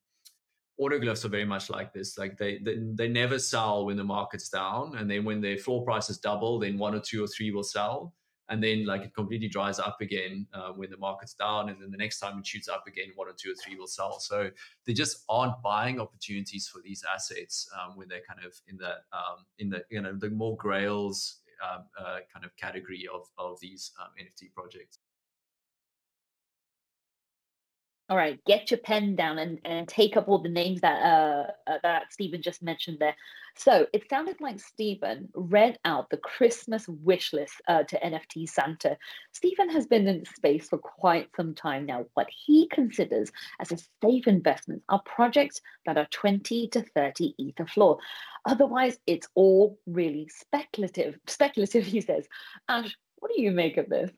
autoglyphs 0.80 1.24
are 1.24 1.30
very 1.30 1.46
much 1.46 1.70
like 1.70 1.94
this. 1.94 2.18
Like 2.18 2.38
they, 2.38 2.58
they 2.58 2.80
they 2.96 3.08
never 3.08 3.40
sell 3.40 3.86
when 3.86 3.98
the 3.98 4.04
market's 4.04 4.50
down, 4.50 4.98
and 4.98 5.10
then 5.10 5.24
when 5.24 5.40
their 5.40 5.58
floor 5.58 5.84
prices 5.86 6.18
double, 6.18 6.60
then 6.60 6.78
one 6.78 6.96
or 6.96 7.00
two 7.00 7.24
or 7.24 7.28
three 7.28 7.52
will 7.52 7.64
sell 7.64 8.14
and 8.50 8.64
then 8.64 8.86
like 8.86 9.02
it 9.02 9.14
completely 9.14 9.48
dries 9.48 9.80
up 9.80 10.02
again 10.02 10.46
uh, 10.54 10.72
when 10.72 10.90
the 10.90 10.98
market's 10.98 11.34
down 11.34 11.70
and 11.70 11.82
then 11.82 11.92
the 11.92 11.98
next 11.98 12.20
time 12.20 12.40
it 12.40 12.46
shoots 12.46 12.68
up 12.68 12.84
again 12.88 13.08
one 13.16 13.28
or 13.28 13.34
two 13.38 13.52
or 13.52 13.56
three 13.56 13.76
will 13.78 13.88
sell 13.88 14.20
so 14.20 14.50
they 14.86 14.94
just 14.94 15.24
aren't 15.30 15.62
buying 15.62 16.00
opportunities 16.00 16.68
for 16.68 16.82
these 16.84 17.04
assets 17.14 17.70
um, 17.80 17.96
when 17.96 18.08
they're 18.08 18.24
kind 18.28 18.46
of 18.46 18.54
in 18.68 18.78
the 18.78 18.92
um, 19.14 19.46
in 19.60 19.70
the 19.70 19.84
you 19.90 20.02
know 20.02 20.14
the 20.14 20.30
more 20.30 20.58
grails 20.58 21.38
um, 21.64 21.86
uh, 22.00 22.20
kind 22.32 22.46
of 22.46 22.56
category 22.58 23.08
of 23.14 23.28
of 23.38 23.60
these 23.60 23.92
um, 24.00 24.10
nft 24.20 24.54
projects 24.54 25.00
all 28.10 28.18
right, 28.18 28.44
get 28.46 28.72
your 28.72 28.80
pen 28.80 29.16
down 29.16 29.38
and, 29.38 29.60
and 29.66 29.88
take 29.88 30.18
up 30.18 30.28
all 30.28 30.42
the 30.42 30.50
names 30.50 30.82
that 30.82 31.02
uh, 31.04 31.52
uh, 31.68 31.78
that 31.84 32.12
Stephen 32.12 32.42
just 32.42 32.64
mentioned 32.64 32.98
there. 33.00 33.16
So 33.56 33.86
it 33.94 34.10
sounded 34.10 34.42
like 34.42 34.60
Stephen 34.60 35.30
read 35.36 35.78
out 35.86 36.10
the 36.10 36.18
Christmas 36.18 36.88
wish 36.88 37.34
list 37.34 37.54
uh, 37.68 37.84
to 37.84 38.00
NFT 38.00 38.50
Santa. 38.50 38.98
Stephen 39.34 39.70
has 39.70 39.86
been 39.86 40.08
in 40.08 40.26
space 40.26 40.70
for 40.70 40.80
quite 40.80 41.30
some 41.36 41.54
time 41.54 41.86
now. 41.86 42.06
What 42.16 42.28
he 42.30 42.68
considers 42.70 43.32
as 43.60 43.72
a 43.72 43.78
safe 44.02 44.28
investment 44.28 44.82
are 44.90 45.02
projects 45.06 45.62
that 45.86 45.98
are 45.98 46.08
20 46.12 46.70
to 46.70 46.82
30 46.82 47.36
ether 47.38 47.68
floor. 47.68 48.00
Otherwise, 48.46 48.98
it's 49.06 49.28
all 49.36 49.78
really 49.86 50.28
speculative. 50.30 51.20
Speculative, 51.28 51.86
he 51.86 52.02
says. 52.02 52.28
Ash, 52.68 52.98
what 53.18 53.32
do 53.36 53.42
you 53.42 53.52
make 53.52 53.78
of 53.78 53.90
this? 53.90 54.10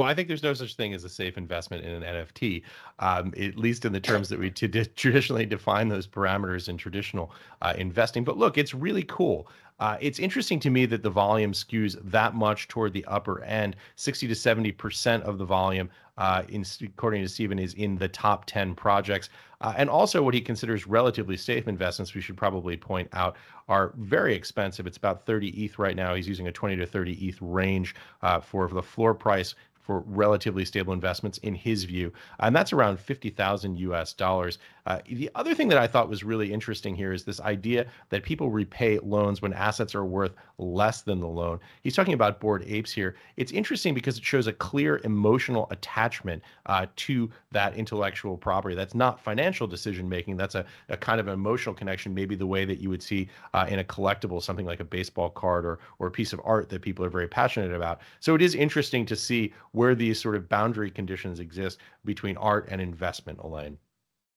Well, 0.00 0.08
I 0.08 0.14
think 0.14 0.28
there's 0.28 0.42
no 0.42 0.54
such 0.54 0.76
thing 0.76 0.94
as 0.94 1.04
a 1.04 1.10
safe 1.10 1.36
investment 1.36 1.84
in 1.84 2.02
an 2.02 2.02
NFT, 2.02 2.62
um, 3.00 3.34
at 3.38 3.56
least 3.58 3.84
in 3.84 3.92
the 3.92 4.00
terms 4.00 4.30
that 4.30 4.38
we 4.38 4.50
t- 4.50 4.66
traditionally 4.96 5.44
define 5.44 5.88
those 5.88 6.06
parameters 6.06 6.70
in 6.70 6.78
traditional 6.78 7.32
uh, 7.60 7.74
investing. 7.76 8.24
But 8.24 8.38
look, 8.38 8.56
it's 8.56 8.72
really 8.72 9.02
cool. 9.02 9.46
Uh, 9.78 9.98
it's 10.00 10.18
interesting 10.18 10.58
to 10.60 10.70
me 10.70 10.86
that 10.86 11.02
the 11.02 11.10
volume 11.10 11.52
skews 11.52 11.98
that 12.02 12.34
much 12.34 12.68
toward 12.68 12.94
the 12.94 13.04
upper 13.04 13.42
end. 13.44 13.76
60 13.96 14.26
to 14.28 14.34
70 14.34 14.72
percent 14.72 15.22
of 15.24 15.36
the 15.36 15.44
volume, 15.44 15.90
uh, 16.16 16.44
in, 16.48 16.64
according 16.82 17.20
to 17.20 17.28
Stephen, 17.28 17.58
is 17.58 17.74
in 17.74 17.96
the 17.96 18.08
top 18.08 18.46
10 18.46 18.74
projects. 18.74 19.28
Uh, 19.62 19.74
and 19.76 19.90
also, 19.90 20.22
what 20.22 20.32
he 20.32 20.40
considers 20.40 20.86
relatively 20.86 21.36
safe 21.36 21.68
investments, 21.68 22.14
we 22.14 22.22
should 22.22 22.36
probably 22.36 22.76
point 22.76 23.08
out, 23.12 23.36
are 23.68 23.92
very 23.98 24.34
expensive. 24.34 24.86
It's 24.86 24.96
about 24.96 25.26
30 25.26 25.48
ETH 25.64 25.78
right 25.78 25.94
now. 25.94 26.14
He's 26.14 26.28
using 26.28 26.48
a 26.48 26.52
20 26.52 26.76
to 26.76 26.86
30 26.86 27.12
ETH 27.12 27.38
range 27.42 27.94
uh, 28.22 28.40
for 28.40 28.68
the 28.68 28.82
floor 28.82 29.14
price 29.14 29.54
for 29.80 30.00
relatively 30.00 30.64
stable 30.64 30.92
investments 30.92 31.38
in 31.38 31.54
his 31.54 31.84
view. 31.84 32.12
And 32.38 32.54
that's 32.54 32.72
around 32.72 33.00
50,000 33.00 33.78
US 33.78 34.12
dollars. 34.12 34.58
Uh, 34.86 34.98
the 35.10 35.30
other 35.34 35.54
thing 35.54 35.68
that 35.68 35.78
I 35.78 35.86
thought 35.86 36.08
was 36.08 36.24
really 36.24 36.52
interesting 36.52 36.94
here 36.94 37.12
is 37.12 37.24
this 37.24 37.40
idea 37.40 37.86
that 38.08 38.22
people 38.22 38.50
repay 38.50 38.98
loans 38.98 39.42
when 39.42 39.52
assets 39.52 39.94
are 39.94 40.04
worth 40.04 40.32
less 40.58 41.02
than 41.02 41.20
the 41.20 41.28
loan. 41.28 41.60
He's 41.82 41.94
talking 41.94 42.14
about 42.14 42.40
Bored 42.40 42.64
Apes 42.66 42.92
here. 42.92 43.16
It's 43.36 43.52
interesting 43.52 43.94
because 43.94 44.18
it 44.18 44.24
shows 44.24 44.46
a 44.46 44.52
clear 44.52 45.00
emotional 45.04 45.66
attachment 45.70 46.42
uh, 46.66 46.86
to 46.96 47.30
that 47.52 47.74
intellectual 47.74 48.36
property. 48.36 48.74
That's 48.74 48.94
not 48.94 49.20
financial 49.20 49.66
decision 49.66 50.08
making. 50.08 50.36
That's 50.36 50.54
a, 50.54 50.64
a 50.88 50.96
kind 50.96 51.20
of 51.20 51.28
emotional 51.28 51.74
connection, 51.74 52.14
maybe 52.14 52.34
the 52.34 52.46
way 52.46 52.64
that 52.64 52.80
you 52.80 52.90
would 52.90 53.02
see 53.02 53.28
uh, 53.54 53.66
in 53.68 53.78
a 53.78 53.84
collectible, 53.84 54.42
something 54.42 54.66
like 54.66 54.80
a 54.80 54.84
baseball 54.84 55.30
card 55.30 55.64
or 55.64 55.78
or 55.98 56.06
a 56.08 56.10
piece 56.10 56.32
of 56.32 56.40
art 56.44 56.68
that 56.68 56.82
people 56.82 57.04
are 57.04 57.10
very 57.10 57.28
passionate 57.28 57.72
about. 57.72 58.00
So 58.20 58.34
it 58.34 58.42
is 58.42 58.54
interesting 58.54 59.06
to 59.06 59.16
see 59.16 59.52
where 59.72 59.94
these 59.94 60.20
sort 60.20 60.36
of 60.36 60.48
boundary 60.48 60.90
conditions 60.90 61.40
exist 61.40 61.78
between 62.04 62.36
art 62.36 62.68
and 62.70 62.80
investment, 62.80 63.38
Elaine. 63.42 63.78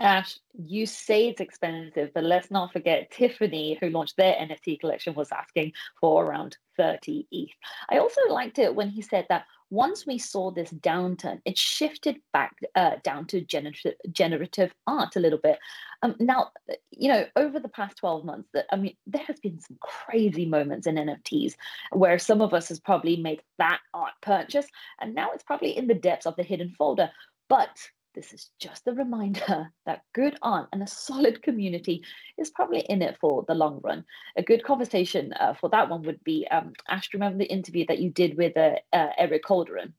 Ash, 0.00 0.38
you 0.52 0.86
say 0.86 1.28
it's 1.28 1.40
expensive, 1.40 2.10
but 2.14 2.24
let's 2.24 2.50
not 2.50 2.72
forget 2.72 3.10
Tiffany, 3.12 3.78
who 3.80 3.90
launched 3.90 4.16
their 4.16 4.34
NFT 4.34 4.80
collection, 4.80 5.14
was 5.14 5.30
asking 5.30 5.72
for 6.00 6.24
around 6.24 6.56
30 6.76 7.28
ETH. 7.30 7.50
I 7.90 7.98
also 7.98 8.20
liked 8.28 8.58
it 8.58 8.74
when 8.74 8.88
he 8.88 9.02
said 9.02 9.26
that 9.28 9.46
once 9.70 10.06
we 10.06 10.18
saw 10.18 10.50
this 10.50 10.70
downturn, 10.70 11.40
it 11.44 11.56
shifted 11.56 12.16
back 12.32 12.56
uh, 12.74 12.96
down 13.02 13.26
to 13.26 13.40
generative, 13.40 13.94
generative 14.12 14.74
art 14.86 15.16
a 15.16 15.20
little 15.20 15.38
bit. 15.38 15.58
Um, 16.02 16.16
now, 16.18 16.50
you 16.90 17.08
know, 17.08 17.26
over 17.36 17.60
the 17.60 17.68
past 17.68 17.96
12 17.98 18.24
months, 18.24 18.48
that 18.52 18.66
I 18.72 18.76
mean, 18.76 18.96
there 19.06 19.24
has 19.26 19.40
been 19.40 19.60
some 19.60 19.78
crazy 19.80 20.44
moments 20.44 20.86
in 20.86 20.96
NFTs 20.96 21.54
where 21.92 22.18
some 22.18 22.40
of 22.40 22.52
us 22.52 22.68
has 22.68 22.80
probably 22.80 23.16
made 23.16 23.42
that 23.58 23.80
art 23.94 24.12
purchase, 24.22 24.66
and 25.00 25.14
now 25.14 25.30
it's 25.32 25.44
probably 25.44 25.76
in 25.76 25.86
the 25.86 25.94
depths 25.94 26.26
of 26.26 26.36
the 26.36 26.42
hidden 26.42 26.70
folder. 26.70 27.10
But 27.48 27.78
this 28.14 28.32
is 28.32 28.50
just 28.58 28.86
a 28.86 28.92
reminder 28.92 29.70
that 29.86 30.02
good 30.14 30.36
art 30.42 30.68
and 30.72 30.82
a 30.82 30.86
solid 30.86 31.42
community 31.42 32.02
is 32.38 32.50
probably 32.50 32.80
in 32.80 33.02
it 33.02 33.16
for 33.20 33.44
the 33.46 33.54
long 33.54 33.80
run. 33.82 34.04
A 34.36 34.42
good 34.42 34.64
conversation 34.64 35.32
uh, 35.34 35.54
for 35.54 35.68
that 35.70 35.88
one 35.88 36.02
would 36.02 36.22
be 36.24 36.46
um, 36.50 36.72
Ash, 36.88 37.08
remember 37.12 37.38
the 37.38 37.52
interview 37.52 37.84
that 37.88 37.98
you 37.98 38.10
did 38.10 38.36
with 38.36 38.56
uh, 38.56 38.76
uh, 38.92 39.08
Erick 39.18 39.44
Calderon? 39.44 39.94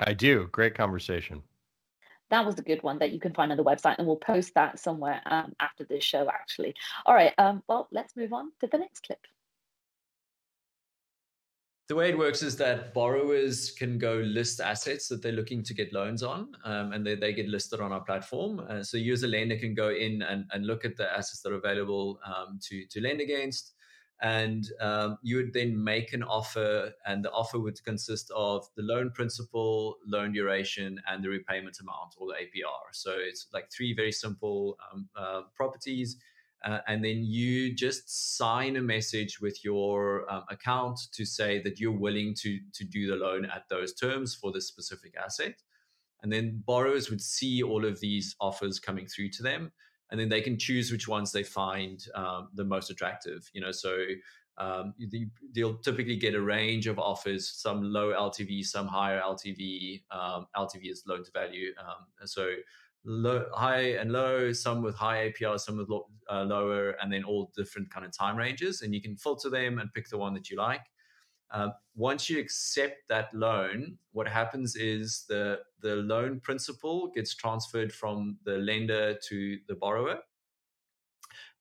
I 0.00 0.14
do. 0.14 0.48
Great 0.50 0.74
conversation. 0.74 1.42
That 2.30 2.46
was 2.46 2.58
a 2.58 2.62
good 2.62 2.82
one 2.82 3.00
that 3.00 3.10
you 3.10 3.18
can 3.18 3.34
find 3.34 3.50
on 3.50 3.56
the 3.56 3.64
website, 3.64 3.96
and 3.98 4.06
we'll 4.06 4.16
post 4.16 4.54
that 4.54 4.78
somewhere 4.78 5.20
um, 5.26 5.52
after 5.58 5.84
this 5.84 6.04
show, 6.04 6.28
actually. 6.28 6.74
All 7.04 7.14
right. 7.14 7.32
Um, 7.38 7.62
well, 7.68 7.88
let's 7.90 8.16
move 8.16 8.32
on 8.32 8.52
to 8.60 8.68
the 8.68 8.78
next 8.78 9.02
clip 9.02 9.18
the 11.90 11.96
way 11.96 12.08
it 12.08 12.16
works 12.16 12.40
is 12.40 12.56
that 12.56 12.94
borrowers 12.94 13.72
can 13.72 13.98
go 13.98 14.14
list 14.18 14.60
assets 14.60 15.08
that 15.08 15.20
they're 15.20 15.32
looking 15.32 15.60
to 15.60 15.74
get 15.74 15.92
loans 15.92 16.22
on, 16.22 16.54
um, 16.64 16.92
and 16.92 17.04
they, 17.04 17.16
they 17.16 17.32
get 17.32 17.48
listed 17.48 17.80
on 17.80 17.90
our 17.90 18.00
platform. 18.02 18.64
Uh, 18.68 18.80
so 18.80 18.96
you 18.96 19.12
as 19.12 19.24
a 19.24 19.26
lender 19.26 19.56
can 19.56 19.74
go 19.74 19.88
in 19.88 20.22
and, 20.22 20.44
and 20.52 20.68
look 20.68 20.84
at 20.84 20.96
the 20.96 21.10
assets 21.10 21.40
that 21.40 21.52
are 21.52 21.56
available 21.56 22.20
um, 22.24 22.60
to, 22.62 22.86
to 22.86 23.00
lend 23.00 23.20
against. 23.20 23.72
And 24.22 24.68
um, 24.80 25.18
you 25.22 25.34
would 25.38 25.52
then 25.52 25.82
make 25.82 26.12
an 26.12 26.22
offer, 26.22 26.92
and 27.06 27.24
the 27.24 27.32
offer 27.32 27.58
would 27.58 27.82
consist 27.82 28.30
of 28.36 28.68
the 28.76 28.84
loan 28.84 29.10
principal, 29.10 29.96
loan 30.06 30.30
duration, 30.30 31.00
and 31.10 31.24
the 31.24 31.28
repayment 31.28 31.80
amount 31.80 32.14
or 32.18 32.28
the 32.28 32.34
APR. 32.34 32.92
So 32.92 33.16
it's 33.18 33.48
like 33.52 33.68
three 33.72 33.94
very 33.94 34.12
simple 34.12 34.78
um, 34.92 35.08
uh, 35.16 35.40
properties 35.56 36.18
uh, 36.64 36.78
and 36.86 37.04
then 37.04 37.24
you 37.24 37.74
just 37.74 38.36
sign 38.36 38.76
a 38.76 38.82
message 38.82 39.40
with 39.40 39.64
your 39.64 40.30
um, 40.30 40.44
account 40.50 40.98
to 41.12 41.24
say 41.24 41.60
that 41.62 41.80
you're 41.80 41.90
willing 41.90 42.34
to 42.34 42.58
to 42.74 42.84
do 42.84 43.06
the 43.06 43.16
loan 43.16 43.44
at 43.46 43.68
those 43.68 43.94
terms 43.94 44.34
for 44.34 44.52
this 44.52 44.66
specific 44.68 45.14
asset. 45.16 45.54
And 46.22 46.30
then 46.30 46.62
borrowers 46.66 47.08
would 47.08 47.22
see 47.22 47.62
all 47.62 47.86
of 47.86 48.00
these 48.00 48.36
offers 48.40 48.78
coming 48.78 49.06
through 49.06 49.30
to 49.30 49.42
them 49.42 49.72
and 50.10 50.20
then 50.20 50.28
they 50.28 50.42
can 50.42 50.58
choose 50.58 50.90
which 50.92 51.08
ones 51.08 51.32
they 51.32 51.42
find 51.42 52.04
um, 52.14 52.48
the 52.54 52.64
most 52.64 52.90
attractive 52.90 53.48
you 53.54 53.60
know. 53.60 53.72
So 53.72 53.96
um, 54.58 54.94
they'll 55.54 55.78
typically 55.78 56.16
get 56.16 56.34
a 56.34 56.40
range 56.40 56.86
of 56.86 56.98
offers 56.98 57.48
some 57.48 57.82
low 57.82 58.12
ltv 58.12 58.64
some 58.64 58.86
higher 58.86 59.20
ltv 59.20 60.02
um, 60.10 60.46
ltv 60.54 60.90
is 60.90 61.02
loan 61.06 61.24
to 61.24 61.30
value 61.30 61.72
um, 61.80 62.04
so 62.26 62.50
low, 63.04 63.46
high 63.54 63.92
and 63.92 64.12
low, 64.12 64.52
some 64.52 64.82
with 64.82 64.94
high 64.94 65.30
APR, 65.30 65.58
some 65.58 65.78
with 65.78 65.88
low, 65.88 66.06
uh, 66.30 66.44
lower, 66.44 66.90
and 67.02 67.12
then 67.12 67.24
all 67.24 67.50
different 67.56 67.90
kind 67.90 68.04
of 68.04 68.16
time 68.16 68.36
ranges. 68.36 68.82
And 68.82 68.94
you 68.94 69.00
can 69.00 69.16
filter 69.16 69.50
them 69.50 69.78
and 69.78 69.92
pick 69.92 70.08
the 70.08 70.18
one 70.18 70.34
that 70.34 70.50
you 70.50 70.56
like. 70.56 70.82
Um, 71.52 71.72
once 71.96 72.30
you 72.30 72.38
accept 72.38 73.08
that 73.08 73.34
loan, 73.34 73.98
what 74.12 74.28
happens 74.28 74.76
is 74.76 75.24
the 75.28 75.60
the 75.80 75.96
loan 75.96 76.40
principal 76.40 77.10
gets 77.14 77.34
transferred 77.34 77.92
from 77.92 78.38
the 78.44 78.58
lender 78.58 79.18
to 79.28 79.58
the 79.66 79.74
borrower, 79.74 80.20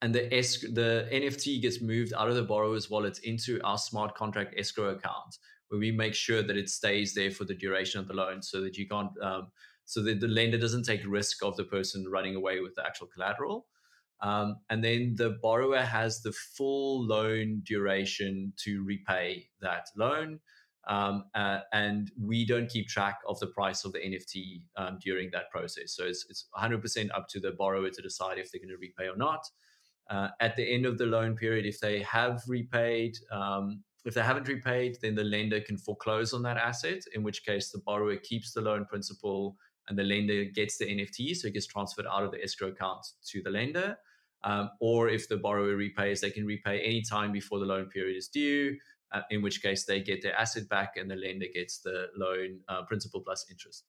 and 0.02 0.14
the 0.14 0.30
esc- 0.30 0.76
the 0.76 1.08
NFT 1.12 1.62
gets 1.62 1.82
moved 1.82 2.14
out 2.14 2.30
of 2.30 2.36
the 2.36 2.44
borrower's 2.44 2.90
wallet 2.90 3.20
into 3.24 3.60
our 3.64 3.80
smart 3.80 4.14
contract 4.16 4.54
escrow 4.58 4.90
account, 4.90 5.38
where 5.70 5.80
we 5.80 5.92
make 5.92 6.14
sure 6.14 6.44
that 6.44 6.58
it 6.58 6.70
stays 6.70 7.16
there 7.16 7.32
for 7.32 7.46
the 7.46 7.56
duration 7.56 8.00
of 8.00 8.08
the 8.08 8.14
loan, 8.14 8.44
so 8.44 8.62
that 8.62 8.78
you 8.78 8.88
can't, 8.88 9.12
um, 9.24 9.48
so 9.90 10.04
that 10.04 10.20
the 10.20 10.28
lender 10.28 10.60
doesn't 10.60 10.84
take 10.84 11.02
risk 11.08 11.44
of 11.44 11.58
the 11.58 11.64
person 11.64 12.06
running 12.08 12.36
away 12.36 12.60
with 12.60 12.76
the 12.76 12.86
actual 12.86 13.08
collateral. 13.08 13.66
Um, 14.22 14.58
and 14.70 14.84
then 14.84 15.16
the 15.18 15.32
borrower 15.42 15.82
has 15.82 16.22
the 16.22 16.32
full 16.32 17.08
loan 17.08 17.64
duration 17.66 18.54
to 18.58 18.84
repay 18.84 19.48
that 19.62 19.88
loan. 19.98 20.42
Um, 20.88 21.24
uh, 21.34 21.62
and 21.74 22.12
we 22.22 22.46
don't 22.46 22.70
keep 22.70 22.88
track 22.88 23.18
of 23.28 23.40
the 23.40 23.48
price 23.48 23.84
of 23.84 23.94
the 23.94 24.00
NFT 24.00 24.62
um, 24.78 25.00
during 25.02 25.32
that 25.32 25.50
process. 25.50 25.96
So 25.96 26.04
it's, 26.04 26.24
it's 26.30 26.46
100% 26.56 27.10
up 27.16 27.28
to 27.30 27.40
the 27.40 27.54
borrower 27.54 27.90
to 27.90 28.02
decide 28.04 28.38
if 28.38 28.52
they're 28.52 28.62
going 28.62 28.70
to 28.70 28.78
repay 28.78 29.10
or 29.10 29.18
not. 29.18 29.44
Uh, 30.08 30.28
at 30.40 30.56
the 30.56 30.72
end 30.72 30.86
of 30.86 31.00
the 31.00 31.08
loan 31.08 31.36
period, 31.36 31.66
if 31.66 31.80
they 31.80 32.04
have 32.04 32.44
repaid, 32.48 33.18
um, 33.32 33.84
if 34.06 34.14
they 34.14 34.22
haven't 34.22 34.48
repaid, 34.48 34.98
then 35.02 35.16
the 35.16 35.24
lender 35.24 35.62
can 35.62 35.80
foreclose 35.80 36.32
on 36.32 36.44
that 36.44 36.58
asset, 36.58 37.02
in 37.16 37.24
which 37.24 37.44
case 37.44 37.72
the 37.72 37.82
borrower 37.88 38.18
keeps 38.18 38.54
the 38.54 38.62
loan 38.62 38.86
principal 38.86 39.58
and 39.90 39.98
the 39.98 40.04
lender 40.04 40.46
gets 40.46 40.78
the 40.78 40.86
NFT. 40.86 41.36
So 41.36 41.48
it 41.48 41.54
gets 41.54 41.66
transferred 41.66 42.06
out 42.06 42.24
of 42.24 42.32
the 42.32 42.42
escrow 42.42 42.70
account 42.70 43.06
to 43.28 43.42
the 43.42 43.50
lender. 43.50 43.98
Um, 44.44 44.70
or 44.80 45.10
if 45.10 45.28
the 45.28 45.38
borrower 45.38 45.76
repays, 45.76 46.22
they 46.22 46.30
can 46.30 46.46
repay 46.46 46.80
any 46.82 47.02
time 47.02 47.32
before 47.32 47.60
the 47.60 47.66
loan 47.66 47.88
period 47.88 48.16
is 48.16 48.30
due, 48.30 48.78
uh, 49.12 49.22
in 49.32 49.42
which 49.42 49.62
case 49.62 49.84
they 49.84 50.00
get 50.00 50.22
their 50.22 50.36
asset 50.36 50.70
back 50.70 50.96
and 50.96 51.12
the 51.12 51.16
lender 51.16 51.48
gets 51.54 51.80
the 51.80 52.08
loan 52.16 52.60
uh, 52.70 52.84
principal 52.84 53.20
plus 53.20 53.46
interest. 53.50 53.84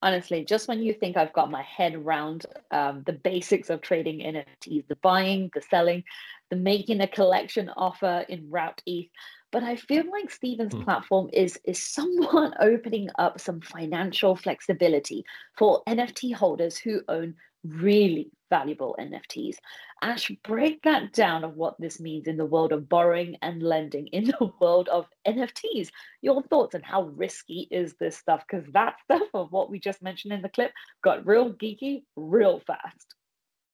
Honestly, 0.00 0.44
just 0.44 0.68
when 0.68 0.82
you 0.82 0.92
think 0.92 1.16
I've 1.16 1.32
got 1.32 1.50
my 1.50 1.62
head 1.62 1.94
around 1.94 2.44
um, 2.70 3.02
the 3.06 3.14
basics 3.14 3.70
of 3.70 3.80
trading 3.80 4.18
NFTs, 4.18 4.86
the 4.86 4.96
buying, 4.96 5.50
the 5.54 5.62
selling, 5.62 6.04
the 6.50 6.56
making 6.56 7.00
a 7.00 7.08
collection 7.08 7.70
offer 7.70 8.26
in 8.28 8.50
Route 8.50 8.82
ETH, 8.84 9.08
but 9.54 9.62
I 9.62 9.76
feel 9.76 10.02
like 10.10 10.32
Stephen's 10.32 10.74
hmm. 10.74 10.82
platform 10.82 11.30
is 11.32 11.56
is 11.62 11.80
somewhat 11.80 12.54
opening 12.60 13.08
up 13.20 13.40
some 13.40 13.60
financial 13.60 14.34
flexibility 14.34 15.24
for 15.56 15.84
NFT 15.88 16.34
holders 16.34 16.76
who 16.76 17.02
own 17.08 17.36
really 17.62 18.32
valuable 18.50 18.96
NFTs. 18.98 19.54
Ash, 20.02 20.28
break 20.42 20.82
that 20.82 21.12
down 21.12 21.44
of 21.44 21.54
what 21.54 21.80
this 21.80 22.00
means 22.00 22.26
in 22.26 22.36
the 22.36 22.44
world 22.44 22.72
of 22.72 22.88
borrowing 22.88 23.36
and 23.42 23.62
lending 23.62 24.08
in 24.08 24.24
the 24.40 24.50
world 24.60 24.88
of 24.88 25.06
NFTs. 25.24 25.90
Your 26.20 26.42
thoughts 26.42 26.74
on 26.74 26.82
how 26.82 27.04
risky 27.04 27.68
is 27.70 27.94
this 28.00 28.16
stuff? 28.16 28.42
Because 28.50 28.66
that 28.72 28.96
stuff 29.04 29.28
of 29.34 29.52
what 29.52 29.70
we 29.70 29.78
just 29.78 30.02
mentioned 30.02 30.32
in 30.32 30.42
the 30.42 30.48
clip 30.48 30.72
got 31.04 31.24
real 31.24 31.54
geeky 31.54 32.02
real 32.16 32.60
fast. 32.66 33.14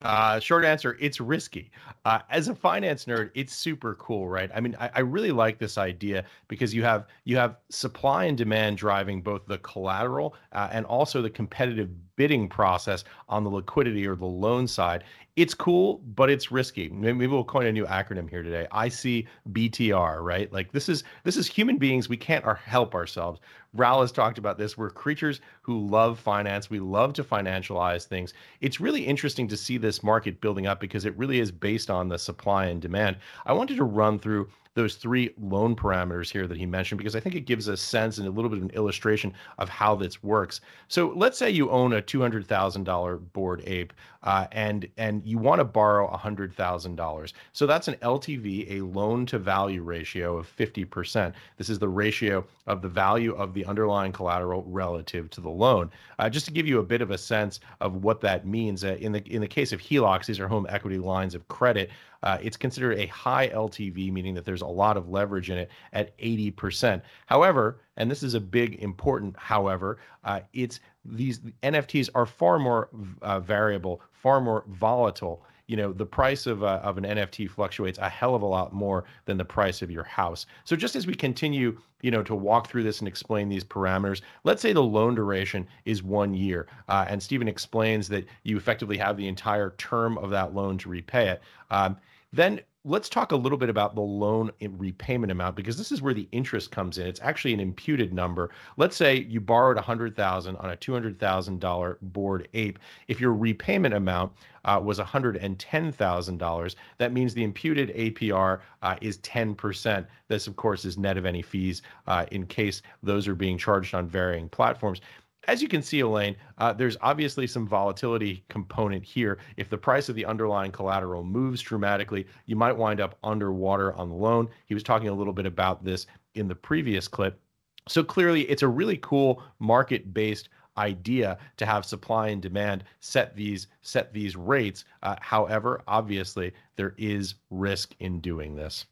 Uh, 0.02 0.40
short 0.40 0.64
answer, 0.64 0.96
it's 0.98 1.20
risky. 1.20 1.70
Uh, 2.06 2.20
as 2.30 2.48
a 2.48 2.54
finance 2.54 3.04
nerd, 3.04 3.30
it's 3.34 3.54
super 3.54 3.94
cool, 3.96 4.28
right? 4.28 4.50
I 4.54 4.60
mean, 4.60 4.74
I, 4.80 4.90
I, 4.94 5.00
really 5.00 5.30
like 5.30 5.58
this 5.58 5.76
idea 5.76 6.24
because 6.48 6.72
you 6.72 6.82
have 6.82 7.06
you 7.24 7.36
have 7.36 7.56
supply 7.68 8.24
and 8.24 8.38
demand 8.38 8.78
driving 8.78 9.20
both 9.20 9.44
the 9.46 9.58
collateral 9.58 10.34
uh, 10.52 10.70
and 10.72 10.86
also 10.86 11.20
the 11.20 11.28
competitive 11.28 11.90
bidding 12.16 12.48
process 12.48 13.04
on 13.28 13.44
the 13.44 13.50
liquidity 13.50 14.06
or 14.06 14.16
the 14.16 14.24
loan 14.24 14.66
side. 14.66 15.04
It's 15.40 15.54
cool, 15.54 16.02
but 16.14 16.28
it's 16.28 16.52
risky. 16.52 16.90
Maybe 16.90 17.26
we'll 17.26 17.44
coin 17.44 17.64
a 17.64 17.72
new 17.72 17.86
acronym 17.86 18.28
here 18.28 18.42
today. 18.42 18.66
I 18.72 18.90
see 18.90 19.26
BTR, 19.52 20.22
right? 20.22 20.52
Like 20.52 20.70
this 20.70 20.86
is 20.86 21.02
this 21.24 21.38
is 21.38 21.46
human 21.46 21.78
beings. 21.78 22.10
We 22.10 22.18
can't 22.18 22.44
our, 22.44 22.56
help 22.56 22.94
ourselves. 22.94 23.40
Raoul 23.72 24.02
has 24.02 24.12
talked 24.12 24.36
about 24.36 24.58
this. 24.58 24.76
We're 24.76 24.90
creatures 24.90 25.40
who 25.62 25.86
love 25.86 26.18
finance. 26.18 26.68
We 26.68 26.78
love 26.78 27.14
to 27.14 27.24
financialize 27.24 28.04
things. 28.04 28.34
It's 28.60 28.80
really 28.80 29.00
interesting 29.00 29.48
to 29.48 29.56
see 29.56 29.78
this 29.78 30.02
market 30.02 30.42
building 30.42 30.66
up 30.66 30.78
because 30.78 31.06
it 31.06 31.16
really 31.16 31.40
is 31.40 31.50
based 31.50 31.88
on 31.88 32.08
the 32.08 32.18
supply 32.18 32.66
and 32.66 32.82
demand. 32.82 33.16
I 33.46 33.54
wanted 33.54 33.78
to 33.78 33.84
run 33.84 34.18
through 34.18 34.50
those 34.80 34.94
three 34.94 35.28
loan 35.38 35.76
parameters 35.76 36.30
here 36.30 36.46
that 36.46 36.56
he 36.56 36.64
mentioned 36.64 36.96
because 36.96 37.14
I 37.14 37.20
think 37.20 37.34
it 37.34 37.40
gives 37.40 37.68
a 37.68 37.76
sense 37.76 38.16
and 38.16 38.26
a 38.26 38.30
little 38.30 38.48
bit 38.48 38.56
of 38.56 38.64
an 38.64 38.70
illustration 38.70 39.34
of 39.58 39.68
how 39.68 39.94
this 39.94 40.22
works. 40.22 40.62
So 40.88 41.12
let's 41.14 41.36
say 41.36 41.50
you 41.50 41.68
own 41.68 41.92
a 41.92 42.00
two 42.00 42.22
hundred 42.22 42.46
thousand 42.46 42.84
dollar 42.84 43.18
Bored 43.18 43.62
Ape, 43.66 43.92
uh, 44.22 44.46
and 44.52 44.88
and 44.96 45.22
you 45.22 45.36
want 45.36 45.58
to 45.58 45.64
borrow 45.64 46.08
a 46.08 46.16
hundred 46.16 46.54
thousand 46.54 46.96
dollars. 46.96 47.34
So 47.52 47.66
that's 47.66 47.88
an 47.88 47.96
LTV, 47.96 48.70
a 48.70 48.80
loan 48.80 49.26
to 49.26 49.38
value 49.38 49.82
ratio 49.82 50.38
of 50.38 50.46
fifty 50.46 50.86
percent. 50.86 51.34
This 51.58 51.68
is 51.68 51.78
the 51.78 51.88
ratio 51.88 52.46
of 52.66 52.80
the 52.80 52.88
value 52.88 53.34
of 53.34 53.52
the 53.52 53.66
underlying 53.66 54.12
collateral 54.12 54.64
relative 54.66 55.28
to 55.30 55.42
the 55.42 55.50
loan. 55.50 55.90
Uh, 56.18 56.30
just 56.30 56.46
to 56.46 56.52
give 56.52 56.66
you 56.66 56.78
a 56.78 56.82
bit 56.82 57.02
of 57.02 57.10
a 57.10 57.18
sense 57.18 57.60
of 57.82 58.02
what 58.02 58.22
that 58.22 58.46
means, 58.46 58.82
uh, 58.82 58.96
in 58.98 59.12
the 59.12 59.22
in 59.30 59.42
the 59.42 59.48
case 59.48 59.72
of 59.72 59.80
HELOCs, 59.80 60.24
these 60.24 60.40
are 60.40 60.48
home 60.48 60.66
equity 60.70 60.96
lines 60.96 61.34
of 61.34 61.46
credit. 61.48 61.90
Uh, 62.22 62.38
it's 62.42 62.56
considered 62.56 62.98
a 62.98 63.06
high 63.06 63.48
LTV, 63.48 64.12
meaning 64.12 64.34
that 64.34 64.44
there's 64.44 64.62
a 64.62 64.66
lot 64.66 64.96
of 64.96 65.08
leverage 65.08 65.50
in 65.50 65.58
it 65.58 65.70
at 65.92 66.16
80%. 66.18 67.02
However, 67.26 67.80
and 67.96 68.10
this 68.10 68.22
is 68.22 68.34
a 68.34 68.40
big 68.40 68.82
important 68.82 69.36
however, 69.38 69.98
uh, 70.24 70.40
it's 70.52 70.80
these 71.04 71.40
NFTs 71.62 72.10
are 72.14 72.26
far 72.26 72.58
more 72.58 72.88
uh, 73.22 73.40
variable, 73.40 74.02
far 74.12 74.40
more 74.40 74.64
volatile 74.68 75.44
you 75.70 75.76
know 75.76 75.92
the 75.92 76.04
price 76.04 76.46
of, 76.46 76.64
uh, 76.64 76.80
of 76.82 76.98
an 76.98 77.04
nft 77.04 77.48
fluctuates 77.48 77.98
a 77.98 78.08
hell 78.08 78.34
of 78.34 78.42
a 78.42 78.46
lot 78.46 78.72
more 78.72 79.04
than 79.26 79.36
the 79.36 79.44
price 79.44 79.82
of 79.82 79.90
your 79.90 80.02
house. 80.02 80.46
So 80.64 80.74
just 80.74 80.96
as 80.96 81.06
we 81.06 81.14
continue 81.14 81.78
you 82.02 82.10
know 82.10 82.24
to 82.24 82.34
walk 82.34 82.68
through 82.68 82.82
this 82.82 82.98
and 82.98 83.06
explain 83.06 83.48
these 83.48 83.62
parameters 83.62 84.22
let's 84.42 84.62
say 84.62 84.72
the 84.72 84.82
loan 84.82 85.14
duration 85.14 85.68
is 85.84 86.02
one 86.02 86.32
year 86.32 86.66
uh, 86.88 87.04
and 87.08 87.22
stephen 87.22 87.46
explains 87.46 88.08
that 88.08 88.24
you 88.42 88.56
effectively 88.56 88.96
have 88.96 89.18
the 89.18 89.28
entire 89.28 89.74
term 89.76 90.16
of 90.18 90.30
that 90.30 90.54
loan 90.54 90.78
to 90.78 90.88
repay 90.88 91.28
it. 91.28 91.42
Um, 91.70 91.96
then 92.32 92.60
let's 92.84 93.10
talk 93.10 93.32
a 93.32 93.36
little 93.36 93.58
bit 93.58 93.68
about 93.68 93.94
the 93.94 94.00
loan 94.00 94.50
repayment 94.62 95.30
amount 95.30 95.54
because 95.54 95.76
this 95.76 95.92
is 95.92 96.00
where 96.00 96.14
the 96.14 96.26
interest 96.32 96.70
comes 96.70 96.96
in. 96.96 97.06
It's 97.06 97.20
actually 97.20 97.52
an 97.52 97.60
imputed 97.60 98.14
number. 98.14 98.50
Let's 98.78 98.96
say 98.96 99.16
you 99.16 99.40
borrowed 99.40 99.76
a 99.76 99.82
hundred 99.82 100.16
thousand 100.16 100.56
on 100.56 100.70
a 100.70 100.76
two 100.76 100.92
hundred 100.92 101.18
thousand 101.18 101.60
dollar 101.60 101.98
Bored 102.00 102.48
Ape. 102.54 102.78
If 103.08 103.20
your 103.20 103.34
repayment 103.34 103.94
amount 103.94 104.32
uh, 104.64 104.80
was 104.82 104.98
hundred 104.98 105.36
and 105.36 105.58
ten 105.58 105.92
thousand 105.92 106.38
dollars, 106.38 106.76
that 106.96 107.12
means 107.12 107.34
the 107.34 107.44
imputed 107.44 107.94
APR 107.94 108.60
uh, 108.82 108.96
is 109.02 109.18
ten 109.18 109.54
percent. 109.54 110.06
This, 110.28 110.46
of 110.46 110.56
course, 110.56 110.84
is 110.86 110.96
net 110.96 111.18
of 111.18 111.26
any 111.26 111.42
fees 111.42 111.82
uh, 112.06 112.24
in 112.30 112.46
case 112.46 112.80
those 113.02 113.28
are 113.28 113.34
being 113.34 113.58
charged 113.58 113.94
on 113.94 114.06
varying 114.06 114.48
platforms 114.48 115.02
as 115.48 115.62
you 115.62 115.68
can 115.68 115.82
see, 115.82 116.00
Elaine, 116.00 116.36
uh, 116.58 116.72
there's 116.72 116.96
obviously 117.00 117.46
some 117.46 117.66
volatility 117.66 118.44
component 118.48 119.04
here. 119.04 119.38
If 119.56 119.70
the 119.70 119.78
price 119.78 120.08
of 120.08 120.14
the 120.14 120.24
underlying 120.26 120.70
collateral 120.70 121.24
moves 121.24 121.62
dramatically, 121.62 122.26
you 122.46 122.56
might 122.56 122.76
wind 122.76 123.00
up 123.00 123.18
underwater 123.24 123.94
on 123.94 124.08
the 124.08 124.14
loan. 124.14 124.48
He 124.66 124.74
was 124.74 124.82
talking 124.82 125.08
a 125.08 125.14
little 125.14 125.32
bit 125.32 125.46
about 125.46 125.84
this 125.84 126.06
in 126.34 126.46
the 126.46 126.54
previous 126.54 127.08
clip. 127.08 127.40
So 127.88 128.04
clearly, 128.04 128.42
it's 128.42 128.62
a 128.62 128.68
really 128.68 128.98
cool 128.98 129.42
market-based 129.58 130.50
idea 130.76 131.38
to 131.56 131.66
have 131.66 131.84
supply 131.84 132.28
and 132.28 132.40
demand 132.40 132.84
set 133.00 133.34
these 133.34 133.66
set 133.82 134.12
these 134.12 134.36
rates. 134.36 134.84
Uh, 135.02 135.16
however, 135.20 135.82
obviously, 135.88 136.52
there 136.76 136.94
is 136.96 137.34
risk 137.50 137.94
in 138.00 138.20
doing 138.20 138.54
this. 138.54 138.86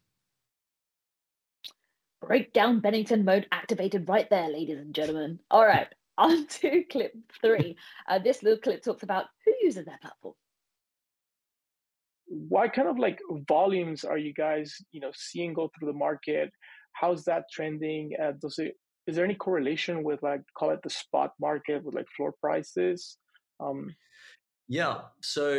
Breakdown 2.20 2.80
Bennington 2.80 3.24
mode 3.24 3.46
activated 3.52 4.08
right 4.08 4.28
there, 4.28 4.48
ladies 4.48 4.78
and 4.78 4.94
gentlemen. 4.94 5.38
All 5.50 5.64
right. 5.64 5.88
On 6.18 6.46
to 6.46 6.84
clip 6.90 7.12
three. 7.40 7.76
Uh, 8.08 8.18
this 8.18 8.42
little 8.42 8.58
clip 8.58 8.82
talks 8.82 9.02
about 9.02 9.26
who 9.44 9.52
uses 9.62 9.86
their 9.86 9.98
platform. 10.02 10.34
What 12.26 12.74
kind 12.74 12.88
of 12.88 12.98
like 12.98 13.18
volumes 13.48 14.04
are 14.04 14.18
you 14.18 14.34
guys, 14.34 14.74
you 14.92 15.00
know, 15.00 15.12
seeing 15.14 15.54
go 15.54 15.70
through 15.78 15.90
the 15.90 15.98
market? 15.98 16.50
How's 16.92 17.24
that 17.24 17.44
trending? 17.50 18.10
Uh, 18.22 18.32
does 18.40 18.58
it 18.58 18.74
is 19.06 19.16
there 19.16 19.24
any 19.24 19.34
correlation 19.34 20.04
with 20.04 20.22
like 20.22 20.42
call 20.58 20.70
it 20.70 20.80
the 20.82 20.90
spot 20.90 21.30
market 21.40 21.82
with 21.82 21.94
like 21.94 22.06
floor 22.14 22.34
prices? 22.42 23.16
Um, 23.60 23.88
yeah. 24.70 25.00
So 25.22 25.50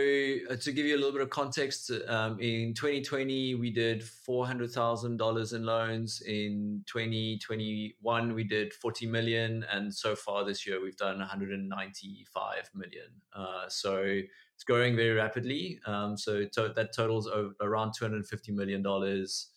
uh, 0.52 0.56
to 0.56 0.72
give 0.72 0.86
you 0.86 0.96
a 0.96 1.00
little 1.00 1.12
bit 1.12 1.22
of 1.22 1.32
context, 1.32 1.92
um, 2.08 2.40
in 2.40 2.76
2020 2.76 3.56
we 3.56 3.72
did 3.72 4.04
four 4.04 4.46
hundred 4.46 4.72
thousand 4.72 5.18
dollars 5.18 5.54
in 5.54 5.66
loans. 5.66 6.22
In 6.22 6.84
2021 6.86 8.34
we 8.36 8.44
did 8.44 8.72
40 8.74 9.08
million, 9.08 9.66
and 9.72 9.94
so 9.94 10.16
far 10.16 10.46
this 10.46 10.68
year 10.68 10.80
we've 10.82 10.98
done 10.98 11.18
195 11.18 12.70
million. 12.76 13.08
Uh, 13.34 13.68
so 13.68 14.04
it's 14.04 14.64
growing 14.64 14.96
very 14.96 15.14
rapidly. 15.14 15.80
Um, 15.88 16.16
so 16.16 16.46
to- 16.46 16.74
that 16.76 16.94
totals 16.96 17.28
around 17.62 17.94
250 17.98 18.52
million 18.52 18.82
dollars 18.84 19.48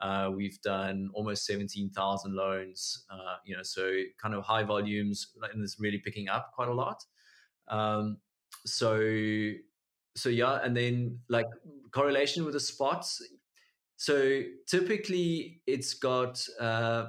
Uh, 0.00 0.30
we've 0.32 0.60
done 0.62 1.10
almost 1.12 1.44
17,000 1.44 2.32
loans, 2.32 3.04
uh, 3.10 3.36
you 3.44 3.56
know, 3.56 3.64
so 3.64 3.82
kind 4.16 4.32
of 4.34 4.44
high 4.44 4.62
volumes 4.62 5.34
and 5.52 5.60
it's 5.64 5.80
really 5.80 5.98
picking 5.98 6.28
up 6.28 6.52
quite 6.54 6.68
a 6.68 6.72
lot. 6.72 7.04
Um, 7.68 8.18
so, 8.72 9.52
so 10.16 10.28
yeah, 10.28 10.60
and 10.62 10.76
then 10.76 11.18
like 11.28 11.46
correlation 11.92 12.44
with 12.44 12.54
the 12.54 12.60
spots. 12.60 13.22
So 13.96 14.42
typically 14.68 15.60
it's 15.66 15.94
got 15.94 16.44
uh, 16.60 17.06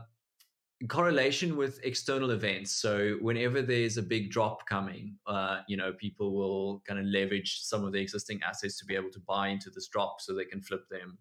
correlation 0.87 1.57
with 1.57 1.79
external 1.83 2.31
events. 2.31 2.71
So 2.71 3.17
whenever 3.21 3.61
there's 3.61 3.97
a 3.97 4.01
big 4.01 4.31
drop 4.31 4.65
coming, 4.67 5.17
uh, 5.27 5.59
you 5.67 5.75
know, 5.77 5.93
people 5.93 6.33
will 6.33 6.81
kind 6.87 6.99
of 6.99 7.05
leverage 7.05 7.61
some 7.61 7.83
of 7.83 7.91
the 7.91 7.99
existing 7.99 8.39
assets 8.43 8.79
to 8.79 8.85
be 8.85 8.95
able 8.95 9.11
to 9.11 9.19
buy 9.19 9.49
into 9.49 9.69
this 9.69 9.87
drop 9.87 10.21
so 10.21 10.33
they 10.33 10.45
can 10.45 10.61
flip 10.61 10.87
them. 10.89 11.17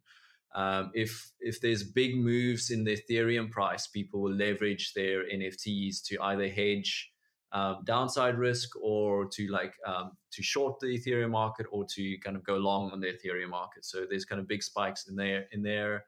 Um, 0.54 0.90
if 0.94 1.30
if 1.40 1.60
there's 1.60 1.82
big 1.82 2.16
moves 2.16 2.70
in 2.70 2.84
the 2.84 2.96
Ethereum 2.96 3.50
price, 3.50 3.86
people 3.86 4.22
will 4.22 4.32
leverage 4.32 4.94
their 4.94 5.24
NFTs 5.24 6.02
to 6.06 6.16
either 6.22 6.48
hedge 6.48 7.12
um, 7.52 7.78
downside 7.84 8.38
risk 8.38 8.70
or 8.80 9.26
to 9.26 9.48
like 9.48 9.74
um, 9.86 10.12
to 10.32 10.42
short 10.42 10.78
the 10.80 10.98
Ethereum 10.98 11.30
market 11.30 11.66
or 11.70 11.84
to 11.94 12.18
kind 12.18 12.36
of 12.36 12.44
go 12.44 12.56
long 12.56 12.90
on 12.90 13.00
the 13.00 13.06
Ethereum 13.06 13.50
market. 13.50 13.84
So 13.84 14.06
there's 14.08 14.24
kind 14.24 14.40
of 14.40 14.46
big 14.46 14.62
spikes 14.62 15.06
in 15.08 15.16
there 15.16 15.46
in 15.52 15.62
there. 15.62 16.04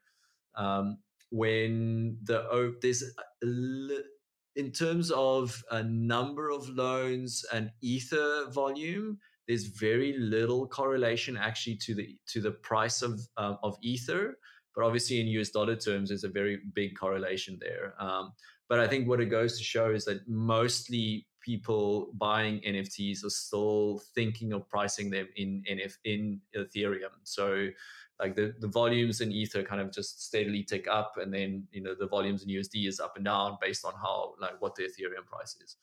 Um, 0.55 0.99
when 1.31 2.19
the 2.25 2.43
oh, 2.51 2.73
there's 2.83 3.05
in 4.57 4.73
terms 4.73 5.11
of 5.13 5.63
a 5.71 5.83
number 5.83 6.51
of 6.51 6.69
loans 6.69 7.45
and 7.53 7.71
ether 7.81 8.47
volume 8.51 9.19
there's 9.47 9.67
very 9.67 10.17
little 10.19 10.67
correlation 10.67 11.37
actually 11.37 11.77
to 11.77 11.95
the 11.95 12.17
to 12.27 12.41
the 12.41 12.51
price 12.51 13.03
of 13.03 13.21
um, 13.37 13.59
of 13.63 13.77
ether 13.81 14.37
but 14.75 14.85
obviously 14.85 15.21
in 15.21 15.27
us 15.41 15.51
dollar 15.51 15.77
terms 15.77 16.09
there's 16.09 16.25
a 16.25 16.29
very 16.29 16.59
big 16.75 16.97
correlation 16.99 17.59
there 17.61 17.95
um, 18.01 18.33
but 18.69 18.81
i 18.81 18.87
think 18.87 19.09
what 19.09 19.21
it 19.21 19.27
goes 19.27 19.57
to 19.57 19.65
show 19.65 19.91
is 19.91 20.05
that 20.05 20.21
mostly 20.29 21.27
people 21.41 22.11
buying 22.15 22.61
nfts 22.61 23.25
are 23.25 23.31
still 23.31 24.03
thinking 24.15 24.53
of 24.53 24.69
pricing 24.69 25.11
them 25.11 25.29
in 25.37 25.63
NF, 25.71 25.97
in 26.05 26.41
ethereum. 26.57 27.11
So 27.23 27.69
like 28.19 28.37
the, 28.37 28.55
the 28.61 28.69
volumes 28.69 29.21
in 29.21 29.33
ether 29.33 29.63
kind 29.63 29.81
of 29.81 29.91
just 29.93 30.27
steadily 30.27 30.63
tick 30.63 30.87
up 30.89 31.15
and 31.17 31.33
then 31.33 31.67
you 31.73 31.83
know 31.83 31.95
the 31.99 32.07
volumes 32.07 32.43
in 32.43 32.51
usd 32.51 32.87
is 32.87 33.01
up 33.01 33.17
and 33.17 33.25
down 33.25 33.57
based 33.61 33.85
on 33.85 33.95
how 33.95 34.35
like 34.41 34.61
what 34.61 34.75
the 34.75 34.83
ethereum 34.83 35.27
price 35.27 35.57
is 35.65 35.77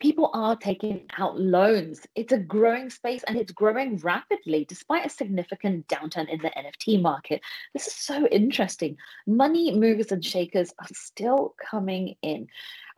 people 0.00 0.30
are 0.32 0.56
taking 0.56 1.02
out 1.18 1.38
loans. 1.38 2.06
It's 2.14 2.32
a 2.32 2.38
growing 2.38 2.90
space 2.90 3.22
and 3.26 3.36
it's 3.36 3.52
growing 3.52 3.96
rapidly 3.98 4.64
despite 4.64 5.06
a 5.06 5.10
significant 5.10 5.88
downturn 5.88 6.28
in 6.28 6.40
the 6.40 6.50
NFT 6.50 7.00
market. 7.00 7.40
This 7.72 7.86
is 7.86 7.94
so 7.94 8.26
interesting. 8.26 8.96
Money 9.26 9.76
movers 9.76 10.12
and 10.12 10.24
shakers 10.24 10.72
are 10.78 10.88
still 10.92 11.54
coming 11.70 12.14
in. 12.22 12.46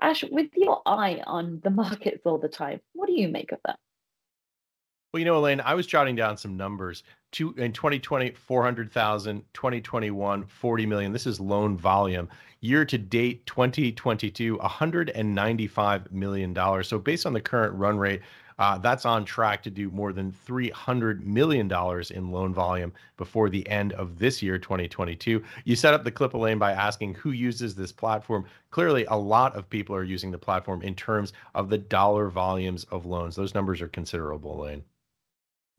Ash, 0.01 0.25
with 0.31 0.51
your 0.57 0.83
eye 0.87 1.23
on 1.27 1.61
the 1.63 1.71
markets 1.83 2.23
all 2.25 2.39
the 2.39 2.49
time, 2.49 2.81
what 2.93 3.07
do 3.07 3.13
you 3.13 3.29
make 3.29 3.53
of 3.53 3.61
that? 3.65 3.79
Well, 5.13 5.19
you 5.19 5.25
know, 5.25 5.39
Elaine, 5.39 5.61
I 5.61 5.75
was 5.75 5.89
jotting 5.89 6.15
down 6.15 6.37
some 6.37 6.57
numbers. 6.57 7.03
Two 7.33 7.53
in 7.55 7.73
2020, 7.73 8.31
400,000, 8.31 9.43
2021, 9.53 10.45
40 10.47 10.87
million. 10.87 11.13
This 11.13 11.27
is 11.27 11.41
loan 11.41 11.77
volume. 11.77 12.29
Year 12.61 12.85
to 12.85 12.97
date, 12.97 13.45
2022, 13.47 14.59
195 14.59 16.13
million 16.13 16.53
dollars. 16.53 16.87
So 16.87 17.01
based 17.01 17.27
on 17.27 17.33
the 17.33 17.41
current 17.41 17.75
run 17.75 17.99
rate, 17.99 18.21
uh, 18.61 18.79
that's 18.79 19.05
on 19.05 19.25
track 19.25 19.65
to 19.65 19.71
do 19.71 19.91
more 19.91 20.13
than 20.13 20.31
$300 20.47 21.25
million 21.25 21.69
in 22.11 22.31
loan 22.31 22.55
volume 22.55 22.93
before 23.17 23.49
the 23.51 23.67
end 23.69 23.93
of 23.95 24.17
this 24.17 24.41
year, 24.41 24.59
2022. 24.59 25.43
You 25.65 25.75
set 25.75 25.93
up 25.93 26.05
the 26.05 26.13
clip, 26.13 26.35
Elaine, 26.35 26.59
by 26.59 26.71
asking 26.71 27.15
who 27.15 27.33
uses 27.33 27.75
this 27.75 27.91
platform. 27.91 28.45
Clearly, 28.71 29.07
a 29.07 29.17
lot 29.17 29.57
of 29.57 29.69
people 29.69 29.97
are 29.97 30.05
using 30.05 30.31
the 30.31 30.39
platform 30.39 30.83
in 30.83 30.95
terms 30.95 31.33
of 31.57 31.69
the 31.69 31.79
dollar 31.79 32.29
volumes 32.29 32.85
of 32.93 33.07
loans. 33.07 33.35
Those 33.35 33.57
numbers 33.57 33.81
are 33.81 33.89
considerable, 33.89 34.61
Elaine. 34.61 34.85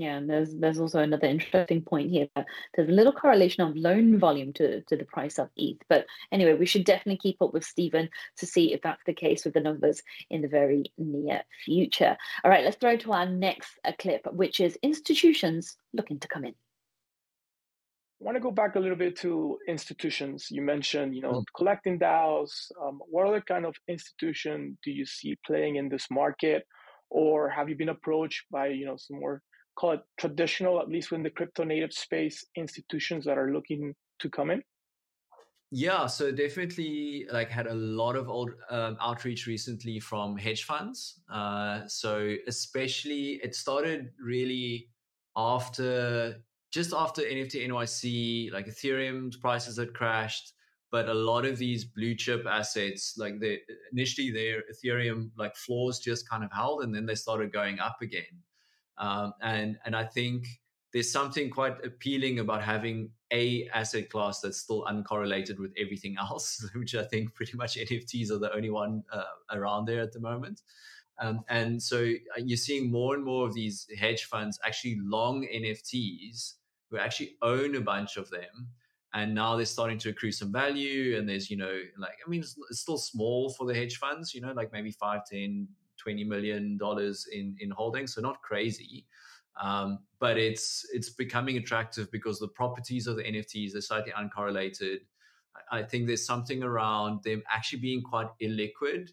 Yeah, 0.01 0.17
and 0.17 0.27
there's 0.27 0.55
there's 0.55 0.79
also 0.79 0.97
another 0.97 1.27
interesting 1.27 1.83
point 1.83 2.09
here. 2.09 2.27
There's 2.73 2.89
a 2.89 2.91
little 2.91 3.13
correlation 3.13 3.61
of 3.63 3.75
loan 3.75 4.17
volume 4.17 4.51
to, 4.53 4.81
to 4.81 4.97
the 4.97 5.05
price 5.05 5.37
of 5.37 5.49
ETH. 5.55 5.77
But 5.89 6.07
anyway, 6.31 6.55
we 6.55 6.65
should 6.65 6.85
definitely 6.85 7.19
keep 7.19 7.39
up 7.39 7.53
with 7.53 7.63
Stephen 7.63 8.09
to 8.37 8.47
see 8.47 8.73
if 8.73 8.81
that's 8.81 9.03
the 9.05 9.13
case 9.13 9.45
with 9.45 9.53
the 9.53 9.59
numbers 9.59 10.01
in 10.31 10.41
the 10.41 10.47
very 10.47 10.85
near 10.97 11.43
future. 11.63 12.17
All 12.43 12.49
right, 12.49 12.63
let's 12.63 12.77
throw 12.77 12.97
to 12.97 13.11
our 13.11 13.27
next 13.27 13.77
uh, 13.85 13.91
clip, 13.99 14.25
which 14.33 14.59
is 14.59 14.75
institutions 14.81 15.77
looking 15.93 16.19
to 16.21 16.27
come 16.27 16.45
in. 16.45 16.55
I 18.19 18.23
want 18.23 18.37
to 18.37 18.41
go 18.41 18.49
back 18.49 18.75
a 18.75 18.79
little 18.79 18.97
bit 18.97 19.15
to 19.17 19.59
institutions. 19.67 20.47
You 20.49 20.63
mentioned, 20.63 21.15
you 21.15 21.21
know, 21.21 21.41
mm. 21.41 21.45
collecting 21.55 21.99
DAOs. 21.99 22.71
Um, 22.83 23.01
what 23.07 23.27
other 23.27 23.41
kind 23.41 23.67
of 23.67 23.75
institution 23.87 24.79
do 24.83 24.89
you 24.89 25.05
see 25.05 25.37
playing 25.45 25.75
in 25.75 25.89
this 25.89 26.07
market, 26.09 26.65
or 27.11 27.49
have 27.49 27.69
you 27.69 27.75
been 27.75 27.89
approached 27.89 28.45
by, 28.49 28.69
you 28.69 28.87
know, 28.87 28.97
some 28.97 29.19
more 29.19 29.43
call 29.75 29.93
it 29.93 30.01
traditional, 30.17 30.79
at 30.79 30.89
least 30.89 31.11
within 31.11 31.23
the 31.23 31.29
crypto 31.29 31.63
native 31.63 31.93
space, 31.93 32.45
institutions 32.55 33.25
that 33.25 33.37
are 33.37 33.51
looking 33.51 33.93
to 34.19 34.29
come 34.29 34.51
in? 34.51 34.61
Yeah, 35.73 36.07
so 36.07 36.33
definitely 36.33 37.25
like 37.31 37.49
had 37.49 37.67
a 37.67 37.73
lot 37.73 38.17
of 38.17 38.27
old 38.27 38.51
um, 38.69 38.97
outreach 38.99 39.47
recently 39.47 40.01
from 40.01 40.35
hedge 40.35 40.65
funds. 40.65 41.21
Uh, 41.31 41.87
so 41.87 42.35
especially 42.47 43.39
it 43.41 43.55
started 43.55 44.11
really 44.21 44.89
after 45.37 46.35
just 46.71 46.93
after 46.93 47.21
NFT 47.21 47.67
NYC, 47.67 48.51
like 48.51 48.67
Ethereum's 48.67 49.37
prices 49.37 49.77
had 49.77 49.93
crashed, 49.93 50.53
but 50.89 51.07
a 51.07 51.13
lot 51.13 51.45
of 51.45 51.57
these 51.57 51.85
blue 51.85 52.15
chip 52.15 52.45
assets, 52.45 53.15
like 53.17 53.39
the 53.39 53.59
initially 53.93 54.29
their 54.29 54.63
Ethereum 54.73 55.31
like 55.37 55.55
floors 55.55 55.99
just 55.99 56.29
kind 56.29 56.43
of 56.43 56.51
held, 56.51 56.83
and 56.83 56.93
then 56.93 57.05
they 57.05 57.15
started 57.15 57.53
going 57.53 57.79
up 57.79 57.97
again. 58.01 58.41
Um, 59.01 59.33
and 59.41 59.77
and 59.83 59.95
I 59.95 60.05
think 60.05 60.47
there's 60.93 61.11
something 61.11 61.49
quite 61.49 61.83
appealing 61.83 62.39
about 62.39 62.61
having 62.61 63.09
a 63.31 63.67
asset 63.73 64.09
class 64.09 64.41
that's 64.41 64.59
still 64.59 64.85
uncorrelated 64.85 65.57
with 65.59 65.73
everything 65.77 66.15
else, 66.19 66.65
which 66.75 66.95
I 66.95 67.03
think 67.03 67.33
pretty 67.33 67.57
much 67.57 67.75
NFTs 67.77 68.31
are 68.31 68.37
the 68.37 68.53
only 68.55 68.69
one 68.69 69.03
uh, 69.11 69.23
around 69.51 69.85
there 69.85 70.01
at 70.01 70.13
the 70.13 70.19
moment. 70.19 70.61
Um, 71.19 71.41
and 71.49 71.81
so 71.81 71.97
uh, 71.97 72.41
you're 72.43 72.57
seeing 72.57 72.91
more 72.91 73.15
and 73.15 73.23
more 73.23 73.47
of 73.47 73.53
these 73.53 73.87
hedge 73.97 74.25
funds 74.25 74.59
actually 74.65 74.97
long 75.03 75.45
NFTs 75.53 76.53
who 76.89 76.97
actually 76.97 77.35
own 77.41 77.75
a 77.75 77.81
bunch 77.81 78.17
of 78.17 78.29
them. 78.29 78.69
And 79.13 79.35
now 79.35 79.55
they're 79.55 79.65
starting 79.65 79.97
to 79.99 80.09
accrue 80.09 80.31
some 80.31 80.51
value. 80.51 81.17
And 81.17 81.27
there's, 81.27 81.51
you 81.51 81.57
know, 81.57 81.79
like, 81.97 82.15
I 82.25 82.29
mean, 82.29 82.41
it's, 82.41 82.55
it's 82.69 82.79
still 82.79 82.97
small 82.97 83.49
for 83.51 83.67
the 83.67 83.75
hedge 83.75 83.97
funds, 83.97 84.33
you 84.33 84.41
know, 84.41 84.53
like 84.53 84.71
maybe 84.71 84.91
5, 84.91 85.25
10, 85.25 85.67
20 86.01 86.23
million 86.23 86.77
dollars 86.77 87.27
in 87.31 87.55
in 87.59 87.71
holdings 87.71 88.15
so 88.15 88.21
not 88.21 88.41
crazy. 88.41 89.05
Um, 89.61 89.99
but 90.19 90.37
it's 90.37 90.85
it's 90.93 91.09
becoming 91.09 91.57
attractive 91.57 92.09
because 92.11 92.39
the 92.39 92.47
properties 92.47 93.05
of 93.07 93.17
the 93.17 93.23
nfts 93.23 93.75
are 93.75 93.81
slightly 93.81 94.13
uncorrelated. 94.13 94.99
I, 95.69 95.83
think 95.83 96.07
there's 96.07 96.25
something 96.25 96.63
around 96.63 97.23
them 97.23 97.43
actually 97.51 97.79
being 97.79 98.01
quite 98.01 98.29
illiquid 98.41 99.09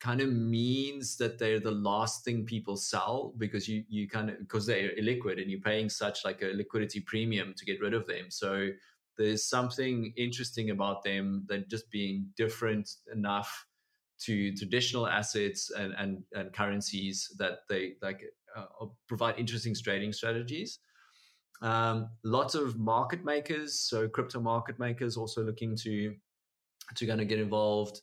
kind 0.00 0.20
of 0.20 0.32
means 0.32 1.16
that 1.16 1.38
they're 1.38 1.60
the 1.60 1.70
last 1.70 2.24
thing 2.24 2.44
people 2.44 2.76
sell 2.76 3.32
because 3.38 3.68
you 3.68 3.84
you 3.88 4.08
kind 4.08 4.30
of 4.30 4.38
because 4.40 4.66
they're 4.66 4.90
illiquid 5.00 5.40
and 5.40 5.50
you're 5.50 5.60
paying 5.60 5.88
such 5.88 6.24
like 6.24 6.42
a 6.42 6.52
liquidity 6.54 7.00
premium 7.00 7.54
to 7.56 7.64
get 7.64 7.80
rid 7.80 7.94
of 7.94 8.06
them. 8.06 8.26
So 8.28 8.68
there's 9.18 9.44
something 9.44 10.12
interesting 10.16 10.70
about 10.70 11.02
them 11.02 11.44
that 11.48 11.68
just 11.68 11.90
being 11.90 12.28
different 12.36 12.90
enough 13.12 13.66
to 14.26 14.54
traditional 14.54 15.06
assets 15.06 15.70
and, 15.70 15.94
and, 15.98 16.22
and 16.34 16.52
currencies 16.52 17.34
that 17.38 17.60
they 17.68 17.94
like 18.02 18.22
uh, 18.56 18.86
provide 19.08 19.38
interesting 19.38 19.74
trading 19.74 20.12
strategies. 20.12 20.78
Um, 21.62 22.08
lots 22.24 22.54
of 22.54 22.78
market 22.78 23.24
makers, 23.24 23.80
so 23.80 24.08
crypto 24.08 24.40
market 24.40 24.78
makers, 24.78 25.16
also 25.16 25.42
looking 25.42 25.76
to 25.76 26.14
to 26.96 27.06
kind 27.06 27.20
of 27.20 27.28
get 27.28 27.38
involved. 27.38 28.00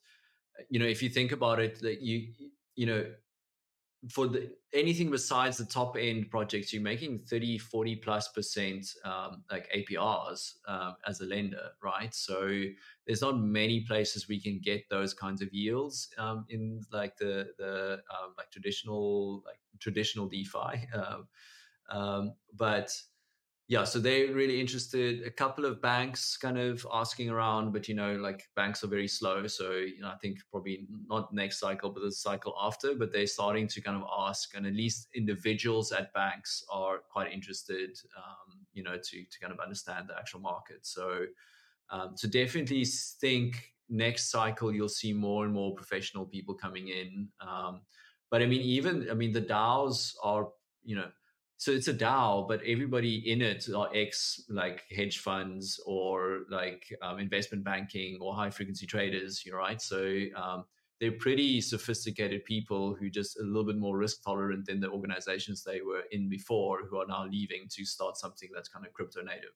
You 0.69 0.80
know, 0.80 0.86
if 0.86 1.01
you 1.03 1.10
think 1.10 1.32
about 1.32 1.60
it, 1.60 1.80
that 1.82 2.01
you 2.01 2.30
you 2.75 2.86
know 2.86 3.06
for 4.10 4.28
the 4.28 4.52
anything 4.74 5.10
besides 5.10 5.58
the 5.58 5.65
top 5.65 5.96
end 5.98 6.30
projects 6.30 6.72
you're 6.72 6.82
making 6.82 7.20
30 7.20 7.58
40 7.58 7.96
plus 7.98 8.28
percent 8.30 8.86
um, 9.04 9.43
like 9.52 9.67
aprs 9.76 10.54
um, 10.67 10.96
as 11.08 11.22
a 11.22 11.26
lender 11.26 11.70
right? 11.84 12.13
So 12.13 12.63
there's 13.06 13.22
not 13.22 13.39
many 13.39 13.82
places 13.82 14.28
we 14.28 14.41
can 14.41 14.60
get 14.63 14.89
those 14.89 15.13
kinds 15.13 15.41
of 15.41 15.54
yields 15.54 16.10
um, 16.17 16.46
in 16.50 16.82
like 16.91 17.17
the 17.17 17.50
the 17.58 18.00
um, 18.12 18.34
like 18.38 18.52
traditional 18.52 19.43
like 19.46 19.60
traditional 19.80 20.28
defi 20.28 20.88
um, 21.89 22.34
but 22.56 22.91
yeah, 23.69 23.84
so 23.84 23.99
they're 23.99 24.34
really 24.34 24.62
interested. 24.62 25.27
A 25.27 25.30
couple 25.30 25.65
of 25.65 25.82
banks 25.82 26.38
kind 26.38 26.58
of 26.58 26.88
asking 26.93 27.30
around, 27.30 27.73
but 27.73 27.89
you 27.89 27.95
know, 27.95 28.15
like 28.15 28.47
banks 28.56 28.82
are 28.82 28.88
very 28.88 29.10
slow. 29.10 29.45
So, 29.47 29.73
you 29.73 29.99
know, 29.99 30.08
I 30.08 30.15
think 30.15 30.39
probably 30.51 30.88
not 31.08 31.34
next 31.34 31.60
cycle, 31.60 31.89
but 31.89 32.01
the 32.01 32.12
cycle 32.13 32.56
after, 32.62 32.95
but 32.95 33.12
they're 33.12 33.27
starting 33.27 33.67
to 33.67 33.82
kind 33.82 34.01
of 34.01 34.08
ask, 34.17 34.56
and 34.56 34.65
at 34.65 34.73
least 34.73 35.10
individuals 35.13 35.91
at 35.91 36.13
banks 36.13 36.63
are 36.71 36.99
quite 36.99 37.34
interested, 37.34 37.99
um, 38.15 38.65
you 38.73 38.84
know, 38.84 38.95
to 38.95 39.25
to 39.25 39.39
kind 39.41 39.51
of 39.51 39.60
understand 39.60 40.08
the 40.08 40.17
actual 40.17 40.39
market. 40.39 40.86
So, 40.86 41.25
um, 41.89 42.15
so 42.15 42.30
definitely 42.30 42.86
think 42.86 43.73
next 43.89 44.32
cycle 44.32 44.73
you'll 44.73 44.88
see 44.88 45.12
more 45.12 45.43
and 45.43 45.53
more 45.53 45.75
professional 45.75 46.25
people 46.25 46.56
coming 46.56 46.88
in. 46.88 47.27
Um, 47.41 47.82
but 48.30 48.41
I 48.41 48.45
mean, 48.45 48.62
even 48.62 49.10
I 49.12 49.13
mean, 49.13 49.34
the 49.34 49.41
DAOs 49.41 50.15
are 50.23 50.47
you 50.86 50.95
know 50.95 51.10
so 51.58 51.72
it's 51.72 51.88
a 51.88 51.93
DAO, 51.93 52.48
but 52.48 52.62
everybody 52.65 53.32
in 53.32 53.41
it 53.41 53.67
are 53.76 53.89
ex 53.93 54.43
like 54.48 54.84
hedge 54.96 55.20
funds 55.20 55.80
or 55.86 56.41
like 56.52 56.86
um, 57.02 57.17
investment 57.17 57.63
banking 57.63 58.20
or 58.22 58.36
high 58.36 58.52
frequency 58.52 58.86
traders, 58.86 59.43
you 59.43 59.52
know, 59.52 59.58
right? 59.58 59.82
So 59.82 60.20
um, 60.36 60.65
they're 61.02 61.13
pretty 61.13 61.62
sophisticated 61.62 62.46
people 62.46 62.96
who 62.96 63.10
just 63.10 63.39
a 63.39 63.43
little 63.43 63.65
bit 63.65 63.78
more 63.78 63.98
risk 63.98 64.24
tolerant 64.24 64.67
than 64.67 64.80
the 64.80 64.89
organizations 64.89 65.63
they 65.63 65.82
were 65.82 66.04
in 66.12 66.30
before, 66.30 66.86
who 66.88 66.98
are 66.98 67.08
now 67.08 67.26
leaving 67.26 67.67
to 67.72 67.86
start 67.86 68.17
something 68.17 68.50
that's 68.54 68.70
kind 68.70 68.86
of 68.86 68.93
crypto 68.93 69.22
native. 69.24 69.54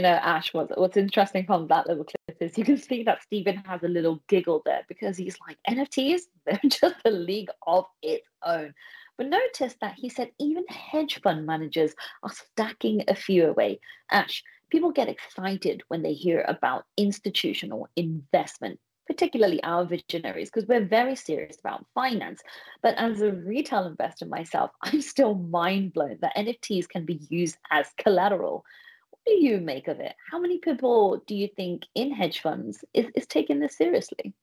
You 0.00 0.04
know, 0.04 0.18
Ash, 0.22 0.54
what's, 0.54 0.72
what's 0.78 0.96
interesting 0.96 1.44
from 1.44 1.66
that 1.66 1.86
little 1.86 2.04
clip 2.04 2.38
is 2.40 2.56
you 2.56 2.64
can 2.64 2.78
see 2.78 3.02
that 3.02 3.22
Stephen 3.22 3.58
has 3.66 3.82
a 3.82 3.88
little 3.88 4.22
giggle 4.28 4.62
there 4.64 4.80
because 4.88 5.18
he's 5.18 5.36
like, 5.46 5.58
NFTs, 5.68 6.22
they're 6.46 6.58
just 6.66 6.94
a 7.04 7.10
league 7.10 7.50
of 7.66 7.84
its 8.00 8.26
own. 8.42 8.72
But 9.18 9.26
notice 9.26 9.76
that 9.82 9.96
he 9.98 10.08
said 10.08 10.30
even 10.38 10.64
hedge 10.70 11.20
fund 11.22 11.44
managers 11.44 11.94
are 12.22 12.32
stacking 12.32 13.04
a 13.08 13.14
few 13.14 13.46
away. 13.46 13.80
Ash, 14.10 14.42
people 14.70 14.90
get 14.90 15.10
excited 15.10 15.82
when 15.88 16.00
they 16.00 16.14
hear 16.14 16.46
about 16.48 16.86
institutional 16.96 17.86
investment, 17.94 18.80
particularly 19.06 19.62
our 19.64 19.84
visionaries, 19.84 20.48
because 20.48 20.66
we're 20.66 20.86
very 20.86 21.14
serious 21.14 21.58
about 21.62 21.84
finance. 21.94 22.40
But 22.82 22.94
as 22.96 23.20
a 23.20 23.32
retail 23.32 23.84
investor 23.86 24.24
myself, 24.24 24.70
I'm 24.82 25.02
still 25.02 25.34
mind 25.34 25.92
blown 25.92 26.16
that 26.22 26.36
NFTs 26.36 26.88
can 26.88 27.04
be 27.04 27.20
used 27.28 27.58
as 27.70 27.86
collateral 27.98 28.64
do 29.26 29.32
you 29.32 29.60
make 29.60 29.88
of 29.88 30.00
it? 30.00 30.14
How 30.30 30.38
many 30.38 30.58
people 30.58 31.22
do 31.26 31.34
you 31.34 31.48
think 31.56 31.86
in 31.94 32.12
hedge 32.12 32.40
funds 32.40 32.84
is, 32.94 33.06
is 33.14 33.26
taking 33.26 33.60
this 33.60 33.76
seriously? 33.76 34.34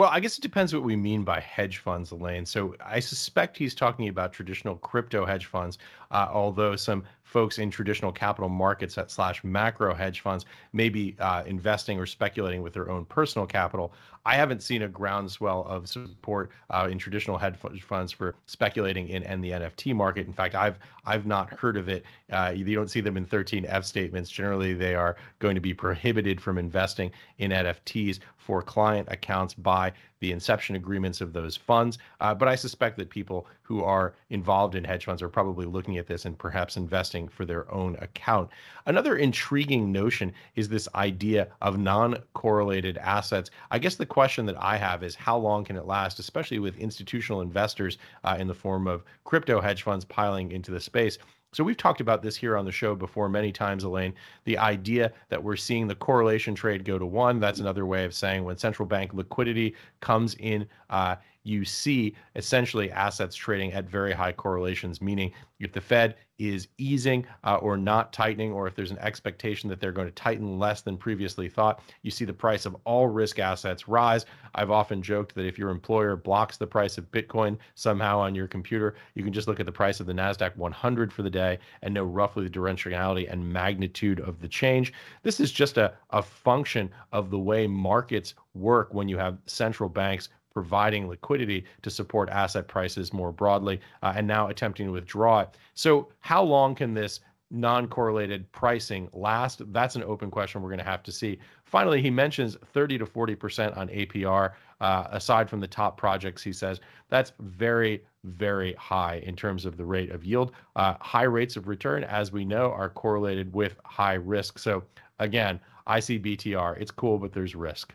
Well, 0.00 0.10
I 0.12 0.18
guess 0.18 0.36
it 0.36 0.40
depends 0.40 0.74
what 0.74 0.82
we 0.82 0.96
mean 0.96 1.22
by 1.22 1.38
hedge 1.38 1.78
funds, 1.78 2.10
Elaine. 2.10 2.44
So 2.44 2.74
I 2.84 2.98
suspect 2.98 3.56
he's 3.56 3.76
talking 3.76 4.08
about 4.08 4.32
traditional 4.32 4.76
crypto 4.76 5.24
hedge 5.24 5.46
funds, 5.46 5.78
uh, 6.10 6.26
although 6.32 6.74
some 6.74 7.04
folks 7.24 7.58
in 7.58 7.70
traditional 7.70 8.12
capital 8.12 8.48
markets 8.48 8.96
at 8.96 9.10
slash 9.10 9.42
macro 9.42 9.92
hedge 9.94 10.20
funds 10.20 10.44
may 10.72 10.88
be 10.88 11.16
uh, 11.18 11.42
investing 11.46 11.98
or 11.98 12.06
speculating 12.06 12.62
with 12.62 12.72
their 12.72 12.90
own 12.90 13.04
personal 13.06 13.46
capital. 13.46 13.92
I 14.26 14.36
haven't 14.36 14.62
seen 14.62 14.82
a 14.82 14.88
groundswell 14.88 15.64
of 15.64 15.88
support 15.88 16.50
uh, 16.70 16.88
in 16.90 16.98
traditional 16.98 17.36
hedge 17.36 17.56
funds 17.82 18.12
for 18.12 18.34
speculating 18.46 19.08
in, 19.08 19.22
in 19.24 19.40
the 19.40 19.50
NFT 19.50 19.94
market. 19.94 20.26
In 20.26 20.32
fact, 20.32 20.54
I've 20.54 20.78
I've 21.04 21.26
not 21.26 21.50
heard 21.50 21.76
of 21.76 21.88
it. 21.88 22.04
Uh, 22.30 22.52
you 22.54 22.74
don't 22.74 22.88
see 22.88 23.00
them 23.00 23.16
in 23.16 23.26
13F 23.26 23.84
statements. 23.84 24.30
Generally, 24.30 24.74
they 24.74 24.94
are 24.94 25.16
going 25.40 25.54
to 25.54 25.60
be 25.60 25.74
prohibited 25.74 26.40
from 26.40 26.56
investing 26.56 27.10
in 27.38 27.50
NFTs 27.50 28.20
for 28.38 28.62
client 28.62 29.08
accounts 29.10 29.54
by 29.54 29.92
the 30.20 30.32
inception 30.32 30.76
agreements 30.76 31.20
of 31.20 31.32
those 31.32 31.56
funds. 31.56 31.98
Uh, 32.20 32.34
but 32.34 32.48
I 32.48 32.54
suspect 32.54 32.96
that 32.96 33.10
people 33.10 33.46
who 33.64 33.82
are 33.82 34.14
involved 34.28 34.74
in 34.74 34.84
hedge 34.84 35.06
funds 35.06 35.22
are 35.22 35.28
probably 35.28 35.64
looking 35.64 35.96
at 35.96 36.06
this 36.06 36.26
and 36.26 36.38
perhaps 36.38 36.76
investing 36.76 37.26
for 37.26 37.46
their 37.46 37.70
own 37.72 37.96
account. 37.96 38.50
Another 38.86 39.16
intriguing 39.16 39.90
notion 39.90 40.32
is 40.54 40.68
this 40.68 40.86
idea 40.94 41.48
of 41.62 41.78
non 41.78 42.18
correlated 42.34 42.98
assets. 42.98 43.50
I 43.70 43.78
guess 43.78 43.96
the 43.96 44.06
question 44.06 44.44
that 44.46 44.62
I 44.62 44.76
have 44.76 45.02
is 45.02 45.14
how 45.14 45.38
long 45.38 45.64
can 45.64 45.76
it 45.76 45.86
last, 45.86 46.18
especially 46.18 46.58
with 46.58 46.76
institutional 46.76 47.40
investors 47.40 47.96
uh, 48.22 48.36
in 48.38 48.46
the 48.46 48.54
form 48.54 48.86
of 48.86 49.02
crypto 49.24 49.60
hedge 49.60 49.82
funds 49.82 50.04
piling 50.04 50.52
into 50.52 50.70
the 50.70 50.80
space? 50.80 51.18
So 51.54 51.62
we've 51.62 51.76
talked 51.76 52.00
about 52.00 52.20
this 52.20 52.34
here 52.34 52.56
on 52.56 52.64
the 52.64 52.72
show 52.72 52.96
before 52.96 53.28
many 53.28 53.52
times, 53.52 53.84
Elaine. 53.84 54.12
The 54.44 54.58
idea 54.58 55.12
that 55.28 55.42
we're 55.42 55.54
seeing 55.54 55.86
the 55.86 55.94
correlation 55.94 56.52
trade 56.54 56.84
go 56.84 56.98
to 56.98 57.06
one. 57.06 57.38
That's 57.38 57.60
another 57.60 57.86
way 57.86 58.04
of 58.04 58.12
saying 58.12 58.42
when 58.42 58.58
central 58.58 58.88
bank 58.88 59.14
liquidity 59.14 59.76
comes 60.00 60.34
in 60.40 60.66
uh, 60.90 61.14
you 61.44 61.64
see 61.64 62.14
essentially 62.34 62.90
assets 62.90 63.36
trading 63.36 63.72
at 63.72 63.88
very 63.88 64.12
high 64.12 64.32
correlations, 64.32 65.00
meaning 65.00 65.30
if 65.60 65.72
the 65.72 65.80
Fed 65.80 66.16
is 66.38 66.66
easing 66.78 67.24
uh, 67.44 67.56
or 67.56 67.76
not 67.76 68.12
tightening, 68.12 68.50
or 68.50 68.66
if 68.66 68.74
there's 68.74 68.90
an 68.90 68.98
expectation 68.98 69.68
that 69.68 69.78
they're 69.78 69.92
going 69.92 70.08
to 70.08 70.14
tighten 70.14 70.58
less 70.58 70.80
than 70.80 70.96
previously 70.96 71.48
thought, 71.48 71.80
you 72.02 72.10
see 72.10 72.24
the 72.24 72.32
price 72.32 72.66
of 72.66 72.76
all 72.84 73.06
risk 73.06 73.38
assets 73.38 73.86
rise. 73.86 74.26
I've 74.54 74.70
often 74.70 75.02
joked 75.02 75.34
that 75.34 75.46
if 75.46 75.58
your 75.58 75.70
employer 75.70 76.16
blocks 76.16 76.56
the 76.56 76.66
price 76.66 76.98
of 76.98 77.10
Bitcoin 77.12 77.58
somehow 77.74 78.18
on 78.18 78.34
your 78.34 78.48
computer, 78.48 78.96
you 79.14 79.22
can 79.22 79.32
just 79.32 79.46
look 79.46 79.60
at 79.60 79.66
the 79.66 79.72
price 79.72 80.00
of 80.00 80.06
the 80.06 80.12
NASDAQ 80.12 80.56
100 80.56 81.12
for 81.12 81.22
the 81.22 81.30
day 81.30 81.58
and 81.82 81.94
know 81.94 82.04
roughly 82.04 82.44
the 82.44 82.50
directionality 82.50 83.30
and 83.30 83.52
magnitude 83.52 84.18
of 84.20 84.40
the 84.40 84.48
change. 84.48 84.92
This 85.22 85.40
is 85.40 85.52
just 85.52 85.78
a, 85.78 85.92
a 86.10 86.22
function 86.22 86.90
of 87.12 87.30
the 87.30 87.38
way 87.38 87.66
markets 87.66 88.34
work 88.54 88.92
when 88.92 89.08
you 89.08 89.18
have 89.18 89.38
central 89.46 89.88
banks 89.88 90.30
providing 90.54 91.08
liquidity 91.08 91.64
to 91.82 91.90
support 91.90 92.30
asset 92.30 92.68
prices 92.68 93.12
more 93.12 93.32
broadly, 93.32 93.80
uh, 94.02 94.14
and 94.16 94.26
now 94.26 94.48
attempting 94.48 94.86
to 94.86 94.92
withdraw 94.92 95.40
it. 95.40 95.50
So, 95.74 96.08
how 96.20 96.42
long 96.42 96.74
can 96.74 96.94
this 96.94 97.20
non 97.50 97.88
correlated 97.88 98.50
pricing 98.52 99.08
last? 99.12 99.60
That's 99.72 99.96
an 99.96 100.04
open 100.04 100.30
question 100.30 100.62
we're 100.62 100.70
going 100.70 100.78
to 100.78 100.84
have 100.84 101.02
to 101.02 101.12
see. 101.12 101.38
Finally, 101.64 102.00
he 102.00 102.10
mentions 102.10 102.56
30 102.72 102.98
to 102.98 103.06
40% 103.06 103.76
on 103.76 103.88
APR. 103.88 104.52
Uh, 104.80 105.06
aside 105.10 105.48
from 105.48 105.60
the 105.60 105.68
top 105.68 105.96
projects, 105.96 106.42
he 106.42 106.52
says 106.52 106.80
that's 107.08 107.32
very, 107.40 108.04
very 108.24 108.74
high 108.74 109.22
in 109.24 109.34
terms 109.34 109.64
of 109.64 109.76
the 109.76 109.84
rate 109.84 110.10
of 110.10 110.24
yield. 110.24 110.52
Uh, 110.76 110.94
high 111.00 111.22
rates 111.22 111.56
of 111.56 111.68
return, 111.68 112.04
as 112.04 112.32
we 112.32 112.44
know, 112.44 112.72
are 112.72 112.90
correlated 112.90 113.52
with 113.54 113.76
high 113.84 114.14
risk. 114.14 114.58
So, 114.58 114.82
again, 115.18 115.60
I 115.86 116.00
see 116.00 116.18
BTR. 116.18 116.80
It's 116.80 116.90
cool, 116.90 117.18
but 117.18 117.32
there's 117.32 117.54
risk. 117.54 117.94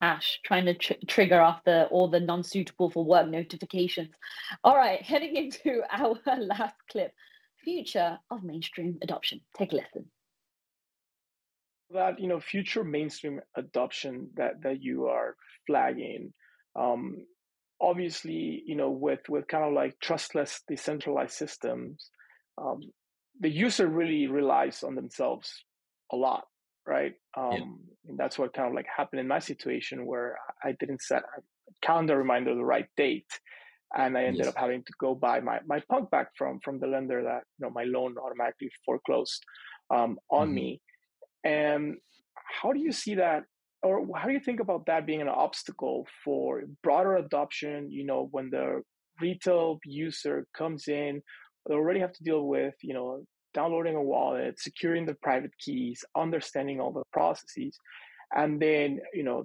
Ash 0.00 0.40
trying 0.44 0.66
to 0.66 0.74
tr- 0.74 0.92
trigger 1.06 1.40
off 1.40 1.64
the 1.64 1.86
all 1.86 2.08
the 2.08 2.20
non-suitable 2.20 2.90
for 2.90 3.04
work 3.04 3.28
notifications. 3.28 4.14
All 4.62 4.76
right, 4.76 5.02
heading 5.02 5.36
into 5.36 5.82
our 5.92 6.16
last 6.38 6.76
clip, 6.90 7.12
future 7.64 8.18
of 8.30 8.42
mainstream 8.44 8.98
adoption. 9.02 9.40
Take 9.56 9.72
a 9.72 9.76
listen. 9.76 10.06
That 11.90 12.20
you 12.20 12.28
know, 12.28 12.40
future 12.40 12.84
mainstream 12.84 13.40
adoption 13.56 14.30
that 14.36 14.62
that 14.62 14.82
you 14.82 15.06
are 15.06 15.36
flagging. 15.66 16.32
Um, 16.76 17.26
obviously, 17.80 18.62
you 18.66 18.76
know, 18.76 18.90
with 18.90 19.28
with 19.28 19.48
kind 19.48 19.64
of 19.64 19.72
like 19.72 19.98
trustless, 20.00 20.62
decentralized 20.68 21.32
systems, 21.32 22.10
um, 22.56 22.80
the 23.40 23.50
user 23.50 23.88
really 23.88 24.26
relies 24.26 24.82
on 24.82 24.94
themselves 24.94 25.64
a 26.12 26.16
lot 26.16 26.44
right? 26.88 27.12
Um, 27.36 27.52
yeah. 27.52 27.64
And 28.08 28.18
that's 28.18 28.38
what 28.38 28.54
kind 28.54 28.68
of 28.68 28.74
like 28.74 28.86
happened 28.94 29.20
in 29.20 29.28
my 29.28 29.38
situation 29.38 30.06
where 30.06 30.38
I 30.64 30.72
didn't 30.80 31.02
set 31.02 31.22
a 31.22 31.42
calendar 31.82 32.16
reminder 32.16 32.54
the 32.54 32.64
right 32.64 32.88
date, 32.96 33.30
and 33.96 34.16
I 34.16 34.24
ended 34.24 34.44
yes. 34.44 34.48
up 34.48 34.56
having 34.56 34.82
to 34.82 34.92
go 34.98 35.14
buy 35.14 35.40
my 35.40 35.60
my 35.66 35.82
punk 35.90 36.10
back 36.10 36.28
from 36.36 36.58
from 36.60 36.80
the 36.80 36.86
lender 36.86 37.22
that 37.22 37.42
you 37.58 37.66
know 37.66 37.70
my 37.70 37.84
loan 37.84 38.16
automatically 38.18 38.70
foreclosed 38.84 39.44
um, 39.94 40.18
on 40.30 40.48
mm-hmm. 40.48 40.54
me. 40.54 40.80
And 41.44 41.96
how 42.62 42.72
do 42.72 42.80
you 42.80 42.92
see 42.92 43.16
that, 43.16 43.44
or 43.82 44.06
how 44.16 44.26
do 44.26 44.32
you 44.32 44.40
think 44.40 44.60
about 44.60 44.86
that 44.86 45.06
being 45.06 45.20
an 45.20 45.28
obstacle 45.28 46.06
for 46.24 46.62
broader 46.82 47.16
adoption? 47.16 47.90
You 47.90 48.06
know, 48.06 48.28
when 48.30 48.48
the 48.50 48.82
retail 49.20 49.78
user 49.84 50.46
comes 50.56 50.88
in, 50.88 51.20
they 51.66 51.74
already 51.74 52.00
have 52.00 52.12
to 52.14 52.24
deal 52.24 52.46
with 52.46 52.74
you 52.82 52.94
know 52.94 53.22
downloading 53.58 53.96
a 53.96 54.02
wallet, 54.02 54.54
securing 54.68 55.04
the 55.04 55.16
private 55.28 55.54
keys, 55.58 56.04
understanding 56.16 56.80
all 56.80 56.92
the 56.92 57.02
processes. 57.12 57.74
And 58.40 58.60
then, 58.64 59.00
you 59.18 59.24
know, 59.24 59.40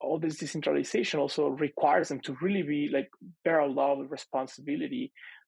all 0.00 0.18
this 0.18 0.36
decentralization 0.36 1.18
also 1.20 1.48
requires 1.66 2.08
them 2.08 2.20
to 2.26 2.36
really 2.42 2.62
be 2.62 2.90
like 2.92 3.08
bear 3.44 3.60
a 3.60 3.72
lot 3.80 4.00
of 4.00 4.10
responsibility. 4.10 5.04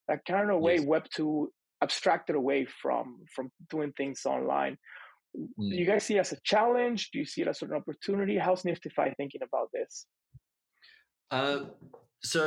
That 0.07 0.21
kind 0.25 0.49
of 0.49 0.59
way 0.59 0.77
yes. 0.77 0.85
Web 0.85 1.05
two 1.15 1.51
abstracted 1.83 2.35
away 2.35 2.67
from 2.81 3.05
from 3.33 3.51
doing 3.69 3.91
things 3.95 4.21
online. 4.25 4.75
Mm. 5.37 5.69
Do 5.69 5.75
you 5.81 5.85
guys 5.85 6.03
see 6.05 6.17
it 6.17 6.25
as 6.25 6.31
a 6.31 6.41
challenge? 6.43 7.11
Do 7.11 7.19
you 7.19 7.25
see 7.25 7.41
it 7.43 7.47
as 7.47 7.61
an 7.61 7.73
opportunity? 7.73 8.35
How's 8.45 8.63
NFTfi 8.63 9.07
thinking 9.17 9.43
about 9.49 9.69
this? 9.71 10.07
Uh, 11.29 11.59
so 12.23 12.41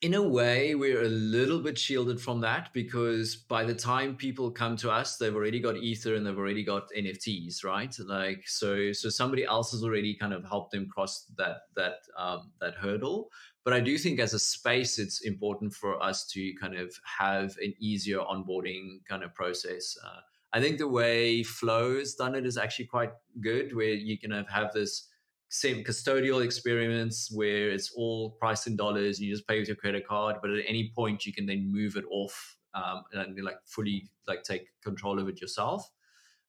in 0.00 0.14
a 0.14 0.22
way 0.22 0.76
we're 0.76 1.02
a 1.02 1.08
little 1.08 1.58
bit 1.58 1.76
shielded 1.76 2.20
from 2.20 2.40
that 2.40 2.72
because 2.72 3.34
by 3.34 3.64
the 3.64 3.74
time 3.74 4.14
people 4.14 4.48
come 4.48 4.76
to 4.76 4.90
us 4.90 5.16
they've 5.16 5.34
already 5.34 5.58
got 5.58 5.76
ether 5.76 6.14
and 6.14 6.24
they've 6.24 6.38
already 6.38 6.62
got 6.62 6.88
nfts 6.96 7.64
right? 7.64 7.94
Like 8.06 8.46
so 8.46 8.92
so 8.92 9.08
somebody 9.08 9.44
else 9.44 9.72
has 9.72 9.82
already 9.82 10.14
kind 10.14 10.32
of 10.32 10.44
helped 10.44 10.70
them 10.70 10.88
cross 10.88 11.26
that 11.36 11.62
that 11.74 11.98
um, 12.16 12.52
that 12.60 12.74
hurdle. 12.74 13.30
But 13.64 13.72
i 13.72 13.80
do 13.80 13.98
think 13.98 14.20
as 14.20 14.34
a 14.34 14.38
space 14.38 14.98
it's 14.98 15.22
important 15.22 15.74
for 15.74 16.00
us 16.00 16.26
to 16.28 16.54
kind 16.60 16.76
of 16.76 16.94
have 17.18 17.56
an 17.60 17.74
easier 17.80 18.18
onboarding 18.18 19.04
kind 19.08 19.24
of 19.24 19.34
process. 19.34 19.96
Uh, 20.04 20.20
i 20.52 20.60
think 20.60 20.78
the 20.78 20.88
way 20.88 21.42
flow 21.42 21.98
has 21.98 22.14
done 22.14 22.36
it 22.36 22.46
is 22.46 22.56
actually 22.56 22.86
quite 22.86 23.10
good 23.40 23.74
where 23.74 23.94
you 23.94 24.16
can 24.16 24.30
have, 24.30 24.48
have 24.48 24.72
this 24.72 25.07
same 25.48 25.82
custodial 25.82 26.44
experience 26.44 27.30
where 27.32 27.70
it's 27.70 27.92
all 27.96 28.32
priced 28.32 28.66
in 28.66 28.76
dollars 28.76 29.18
and 29.18 29.26
you 29.26 29.34
just 29.34 29.48
pay 29.48 29.58
with 29.58 29.68
your 29.68 29.76
credit 29.76 30.06
card 30.06 30.36
but 30.42 30.50
at 30.50 30.64
any 30.66 30.92
point 30.94 31.24
you 31.24 31.32
can 31.32 31.46
then 31.46 31.70
move 31.72 31.96
it 31.96 32.04
off 32.10 32.56
um, 32.74 33.02
and 33.12 33.42
like 33.42 33.56
fully 33.64 34.08
like 34.26 34.42
take 34.42 34.68
control 34.82 35.18
of 35.18 35.28
it 35.28 35.40
yourself. 35.40 35.90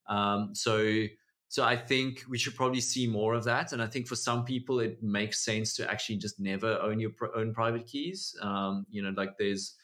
Um, 0.08 0.54
so 0.54 1.06
so 1.52 1.64
i 1.64 1.76
think 1.76 2.24
we 2.30 2.38
should 2.38 2.56
probably 2.56 2.80
see 2.80 3.08
more 3.08 3.34
of 3.34 3.44
that 3.44 3.74
and 3.74 3.82
i 3.82 3.88
think 3.88 4.08
for 4.08 4.16
some 4.16 4.46
people 4.46 4.80
it 4.80 5.02
makes 5.02 5.44
sense 5.44 5.76
to 5.76 5.90
actually 5.90 6.16
just 6.16 6.40
never 6.40 6.80
own 6.80 7.00
your 7.00 7.10
pr- 7.10 7.36
own 7.36 7.54
private 7.54 7.88
keys. 7.88 8.36
Um, 8.42 8.86
you 8.90 9.02
know 9.02 9.14
like 9.18 9.38
there's 9.38 9.76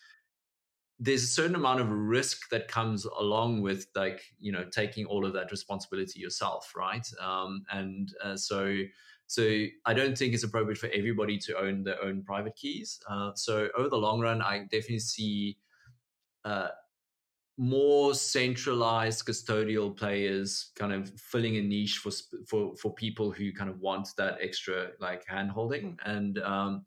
there's 0.99 1.23
a 1.23 1.27
certain 1.27 1.55
amount 1.55 1.81
of 1.81 1.89
risk 1.89 2.49
that 2.49 2.67
comes 2.67 3.05
along 3.05 3.61
with 3.61 3.87
like 3.95 4.21
you 4.39 4.51
know 4.51 4.63
taking 4.65 5.05
all 5.05 5.25
of 5.25 5.33
that 5.33 5.51
responsibility 5.51 6.19
yourself 6.19 6.73
right? 6.75 7.07
Um, 7.21 7.63
and 7.71 8.13
uh, 8.23 8.37
so 8.37 8.77
so 9.27 9.65
i 9.87 9.93
don't 9.93 10.15
think 10.15 10.35
it's 10.35 10.43
appropriate 10.43 10.77
for 10.77 10.89
everybody 10.93 11.35
to 11.35 11.57
own 11.57 11.83
their 11.83 12.01
own 12.03 12.23
private 12.23 12.55
keys. 12.55 12.99
Uh, 13.09 13.31
so 13.35 13.69
over 13.77 13.89
the 13.89 13.97
long 13.97 14.19
run 14.19 14.41
i 14.41 14.59
definitely 14.59 14.99
see 14.99 15.57
uh, 16.45 16.67
more 17.57 18.13
centralized 18.13 19.25
custodial 19.25 19.95
players 19.95 20.71
kind 20.75 20.91
of 20.91 21.09
filling 21.19 21.55
a 21.55 21.61
niche 21.61 21.99
for 21.99 22.11
for 22.45 22.75
for 22.75 22.93
people 22.93 23.31
who 23.31 23.51
kind 23.53 23.69
of 23.69 23.79
want 23.79 24.09
that 24.17 24.37
extra 24.41 24.89
like 24.99 25.25
hand 25.25 25.51
holding. 25.51 25.97
And 26.05 26.37
um, 26.39 26.85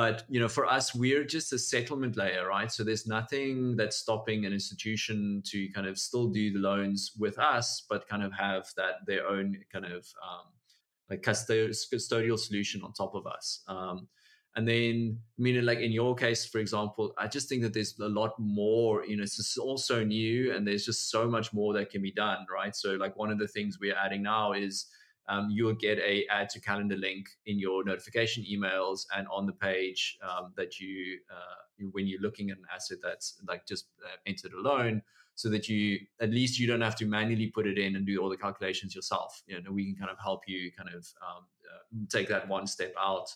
but 0.00 0.24
you 0.30 0.40
know, 0.40 0.48
for 0.48 0.64
us, 0.64 0.94
we're 0.94 1.24
just 1.24 1.52
a 1.52 1.58
settlement 1.58 2.16
layer, 2.16 2.46
right? 2.48 2.72
So 2.72 2.82
there's 2.82 3.06
nothing 3.06 3.76
that's 3.76 3.98
stopping 3.98 4.46
an 4.46 4.52
institution 4.54 5.42
to 5.48 5.68
kind 5.72 5.86
of 5.86 5.98
still 5.98 6.28
do 6.28 6.50
the 6.54 6.58
loans 6.58 7.12
with 7.18 7.38
us, 7.38 7.84
but 7.86 8.08
kind 8.08 8.22
of 8.22 8.32
have 8.32 8.66
that 8.78 9.04
their 9.06 9.28
own 9.28 9.58
kind 9.70 9.84
of 9.84 10.06
um, 10.26 10.46
like 11.10 11.20
custodial 11.20 12.38
solution 12.38 12.80
on 12.82 12.94
top 12.94 13.14
of 13.14 13.26
us. 13.26 13.62
Um, 13.68 14.08
and 14.56 14.66
then, 14.66 15.18
meaning 15.36 15.66
like 15.66 15.80
in 15.80 15.92
your 15.92 16.14
case, 16.14 16.46
for 16.46 16.60
example, 16.60 17.12
I 17.18 17.26
just 17.26 17.50
think 17.50 17.60
that 17.60 17.74
there's 17.74 17.98
a 17.98 18.08
lot 18.08 18.32
more, 18.38 19.04
you 19.04 19.18
know, 19.18 19.22
it's 19.22 19.36
just 19.36 19.58
all 19.58 19.76
so 19.76 20.02
new 20.02 20.54
and 20.54 20.66
there's 20.66 20.86
just 20.86 21.10
so 21.10 21.28
much 21.28 21.52
more 21.52 21.74
that 21.74 21.90
can 21.90 22.00
be 22.00 22.12
done, 22.12 22.46
right? 22.50 22.74
So 22.74 22.92
like 22.92 23.18
one 23.18 23.30
of 23.30 23.38
the 23.38 23.48
things 23.48 23.76
we're 23.78 23.98
adding 24.02 24.22
now 24.22 24.54
is 24.54 24.86
um, 25.30 25.48
you'll 25.50 25.74
get 25.74 25.98
a 25.98 26.26
add 26.28 26.50
to 26.50 26.60
calendar 26.60 26.96
link 26.96 27.28
in 27.46 27.58
your 27.58 27.84
notification 27.84 28.44
emails 28.50 29.06
and 29.16 29.26
on 29.32 29.46
the 29.46 29.52
page 29.52 30.18
um, 30.28 30.52
that 30.56 30.80
you 30.80 31.18
uh, 31.30 31.86
when 31.92 32.06
you're 32.06 32.20
looking 32.20 32.50
at 32.50 32.58
an 32.58 32.64
asset 32.74 32.98
that's 33.02 33.40
like 33.48 33.66
just 33.66 33.86
uh, 34.04 34.16
entered 34.26 34.52
a 34.52 34.60
loan 34.60 35.00
so 35.36 35.48
that 35.48 35.68
you 35.68 35.98
at 36.20 36.30
least 36.30 36.58
you 36.58 36.66
don't 36.66 36.80
have 36.80 36.96
to 36.96 37.06
manually 37.06 37.46
put 37.46 37.66
it 37.66 37.78
in 37.78 37.94
and 37.94 38.04
do 38.04 38.18
all 38.18 38.28
the 38.28 38.36
calculations 38.36 38.94
yourself. 38.94 39.42
You 39.46 39.62
know 39.62 39.70
we 39.70 39.84
can 39.86 39.94
kind 39.94 40.10
of 40.10 40.18
help 40.18 40.42
you 40.48 40.72
kind 40.76 40.88
of 40.88 41.06
um, 41.22 41.44
uh, 41.64 42.06
take 42.10 42.28
that 42.28 42.48
one 42.48 42.66
step 42.66 42.92
out. 42.98 43.34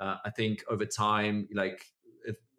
Uh, 0.00 0.16
i 0.24 0.30
think 0.30 0.64
over 0.68 0.84
time 0.84 1.46
like 1.54 1.86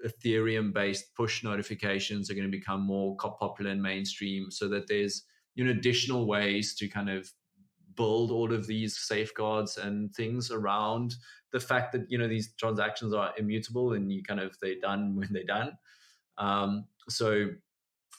ethereum 0.05 0.71
based 0.71 1.13
push 1.15 1.43
notifications 1.43 2.29
are 2.29 2.33
going 2.33 2.49
to 2.49 2.57
become 2.57 2.79
more 2.79 3.15
popular 3.17 3.71
and 3.71 3.81
mainstream 3.81 4.49
so 4.49 4.69
that 4.69 4.87
there's 4.87 5.23
you 5.55 5.65
know 5.65 5.71
additional 5.71 6.27
ways 6.27 6.75
to 6.75 6.87
kind 6.87 7.09
of 7.09 7.29
build 7.95 8.31
all 8.31 8.53
of 8.53 8.67
these 8.67 8.97
safeguards 8.97 9.77
and 9.77 10.13
things 10.15 10.51
around 10.51 11.15
the 11.51 11.59
fact 11.59 11.91
that 11.93 12.09
you 12.09 12.17
know 12.17 12.27
these 12.27 12.53
transactions 12.55 13.13
are 13.13 13.33
immutable 13.37 13.93
and 13.93 14.11
you 14.11 14.23
kind 14.23 14.39
of 14.39 14.55
they're 14.61 14.79
done 14.81 15.15
when 15.17 15.29
they're 15.31 15.43
done. 15.43 15.77
Um, 16.37 16.85
so 17.07 17.49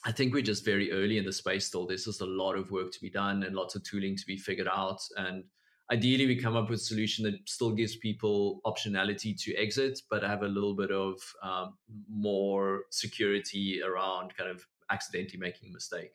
i 0.05 0.11
think 0.11 0.33
we're 0.33 0.41
just 0.41 0.63
very 0.63 0.91
early 0.91 1.17
in 1.17 1.25
the 1.25 1.33
space 1.33 1.67
still. 1.67 1.85
There's 1.85 2.05
just 2.05 2.21
a 2.21 2.25
lot 2.25 2.55
of 2.55 2.71
work 2.71 2.91
to 2.91 3.01
be 3.01 3.09
done 3.09 3.43
and 3.43 3.55
lots 3.55 3.75
of 3.75 3.83
tooling 3.83 4.15
to 4.15 4.25
be 4.25 4.37
figured 4.37 4.67
out. 4.67 5.01
And 5.17 5.43
ideally 5.91 6.25
we 6.27 6.35
come 6.35 6.55
up 6.55 6.69
with 6.69 6.79
a 6.79 6.83
solution 6.83 7.23
that 7.25 7.35
still 7.45 7.71
gives 7.71 7.95
people 7.95 8.61
optionality 8.65 9.35
to 9.43 9.55
exit 9.55 9.99
but 10.09 10.23
have 10.23 10.43
a 10.43 10.47
little 10.47 10.75
bit 10.75 10.91
of 10.91 11.19
um, 11.41 11.77
more 12.09 12.83
security 12.91 13.81
around 13.81 14.35
kind 14.35 14.49
of 14.49 14.65
accidentally 14.89 15.39
making 15.39 15.69
a 15.69 15.73
mistake 15.73 16.13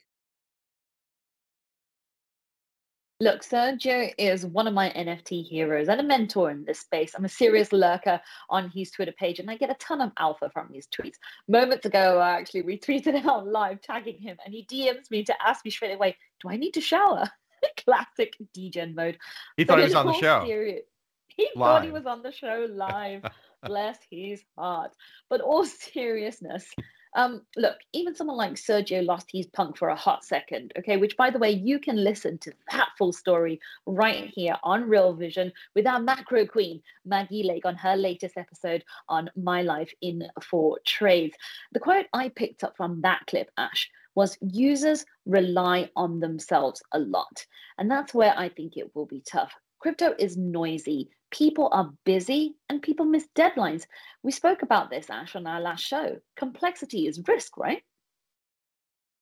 Look, 3.22 3.44
Sergio 3.44 4.12
is 4.18 4.44
one 4.44 4.66
of 4.66 4.74
my 4.74 4.90
NFT 4.90 5.46
heroes 5.48 5.86
and 5.88 6.00
a 6.00 6.02
mentor 6.02 6.50
in 6.50 6.64
this 6.64 6.80
space. 6.80 7.14
I'm 7.14 7.24
a 7.24 7.28
serious 7.28 7.72
lurker 7.72 8.20
on 8.50 8.68
his 8.68 8.90
Twitter 8.90 9.12
page 9.12 9.38
and 9.38 9.48
I 9.48 9.56
get 9.56 9.70
a 9.70 9.74
ton 9.74 10.00
of 10.00 10.10
alpha 10.18 10.50
from 10.52 10.72
his 10.74 10.88
tweets. 10.88 11.18
Moments 11.46 11.86
ago, 11.86 12.18
I 12.18 12.32
actually 12.32 12.64
retweeted 12.64 13.24
out 13.24 13.46
live 13.46 13.80
tagging 13.80 14.18
him 14.18 14.38
and 14.44 14.52
he 14.52 14.66
DMs 14.66 15.08
me 15.12 15.22
to 15.22 15.34
ask 15.40 15.64
me 15.64 15.70
straight 15.70 15.94
away, 15.94 16.16
Do 16.40 16.50
I 16.50 16.56
need 16.56 16.72
to 16.72 16.80
shower? 16.80 17.30
Classic 17.84 18.36
degen 18.52 18.96
mode. 18.96 19.18
He 19.56 19.62
thought 19.62 19.78
he 19.78 19.84
was 19.84 19.94
on 19.94 20.06
the 20.06 20.14
show. 20.14 20.44
Serious, 20.44 20.82
he 21.28 21.48
live. 21.54 21.64
thought 21.64 21.84
he 21.84 21.92
was 21.92 22.06
on 22.06 22.24
the 22.24 22.32
show 22.32 22.66
live. 22.72 23.22
Bless 23.64 23.98
his 24.10 24.42
heart. 24.58 24.90
But 25.30 25.42
all 25.42 25.64
seriousness, 25.64 26.74
um, 27.14 27.42
look, 27.56 27.76
even 27.92 28.14
someone 28.14 28.36
like 28.36 28.52
Sergio 28.52 29.04
lost 29.04 29.28
his 29.30 29.46
punk 29.46 29.76
for 29.76 29.88
a 29.88 29.96
hot 29.96 30.24
second, 30.24 30.72
okay, 30.78 30.96
which 30.96 31.16
by 31.16 31.30
the 31.30 31.38
way, 31.38 31.50
you 31.50 31.78
can 31.78 32.02
listen 32.02 32.38
to 32.38 32.52
that 32.70 32.90
full 32.96 33.12
story 33.12 33.60
right 33.86 34.30
here 34.34 34.56
on 34.62 34.88
Real 34.88 35.12
Vision 35.12 35.52
with 35.74 35.86
our 35.86 36.00
macro 36.00 36.46
queen, 36.46 36.82
Maggie 37.04 37.42
Lake, 37.42 37.66
on 37.66 37.74
her 37.76 37.96
latest 37.96 38.36
episode 38.38 38.84
on 39.08 39.30
My 39.36 39.62
Life 39.62 39.92
in 40.00 40.26
Four 40.42 40.78
Trades. 40.86 41.36
The 41.72 41.80
quote 41.80 42.06
I 42.12 42.30
picked 42.30 42.64
up 42.64 42.76
from 42.76 43.00
that 43.02 43.26
clip, 43.26 43.50
Ash, 43.58 43.90
was 44.14 44.38
users 44.40 45.04
rely 45.26 45.90
on 45.96 46.20
themselves 46.20 46.82
a 46.92 46.98
lot. 46.98 47.46
And 47.78 47.90
that's 47.90 48.14
where 48.14 48.34
I 48.36 48.48
think 48.48 48.76
it 48.76 48.94
will 48.94 49.06
be 49.06 49.22
tough. 49.26 49.52
Crypto 49.82 50.14
is 50.16 50.36
noisy, 50.36 51.10
people 51.32 51.68
are 51.72 51.92
busy 52.04 52.54
and 52.68 52.80
people 52.80 53.04
miss 53.04 53.26
deadlines. 53.34 53.82
We 54.22 54.30
spoke 54.30 54.62
about 54.62 54.90
this, 54.90 55.10
Ash, 55.10 55.34
on 55.34 55.44
our 55.44 55.60
last 55.60 55.80
show. 55.80 56.18
Complexity 56.36 57.08
is 57.08 57.20
risk, 57.26 57.56
right? 57.56 57.82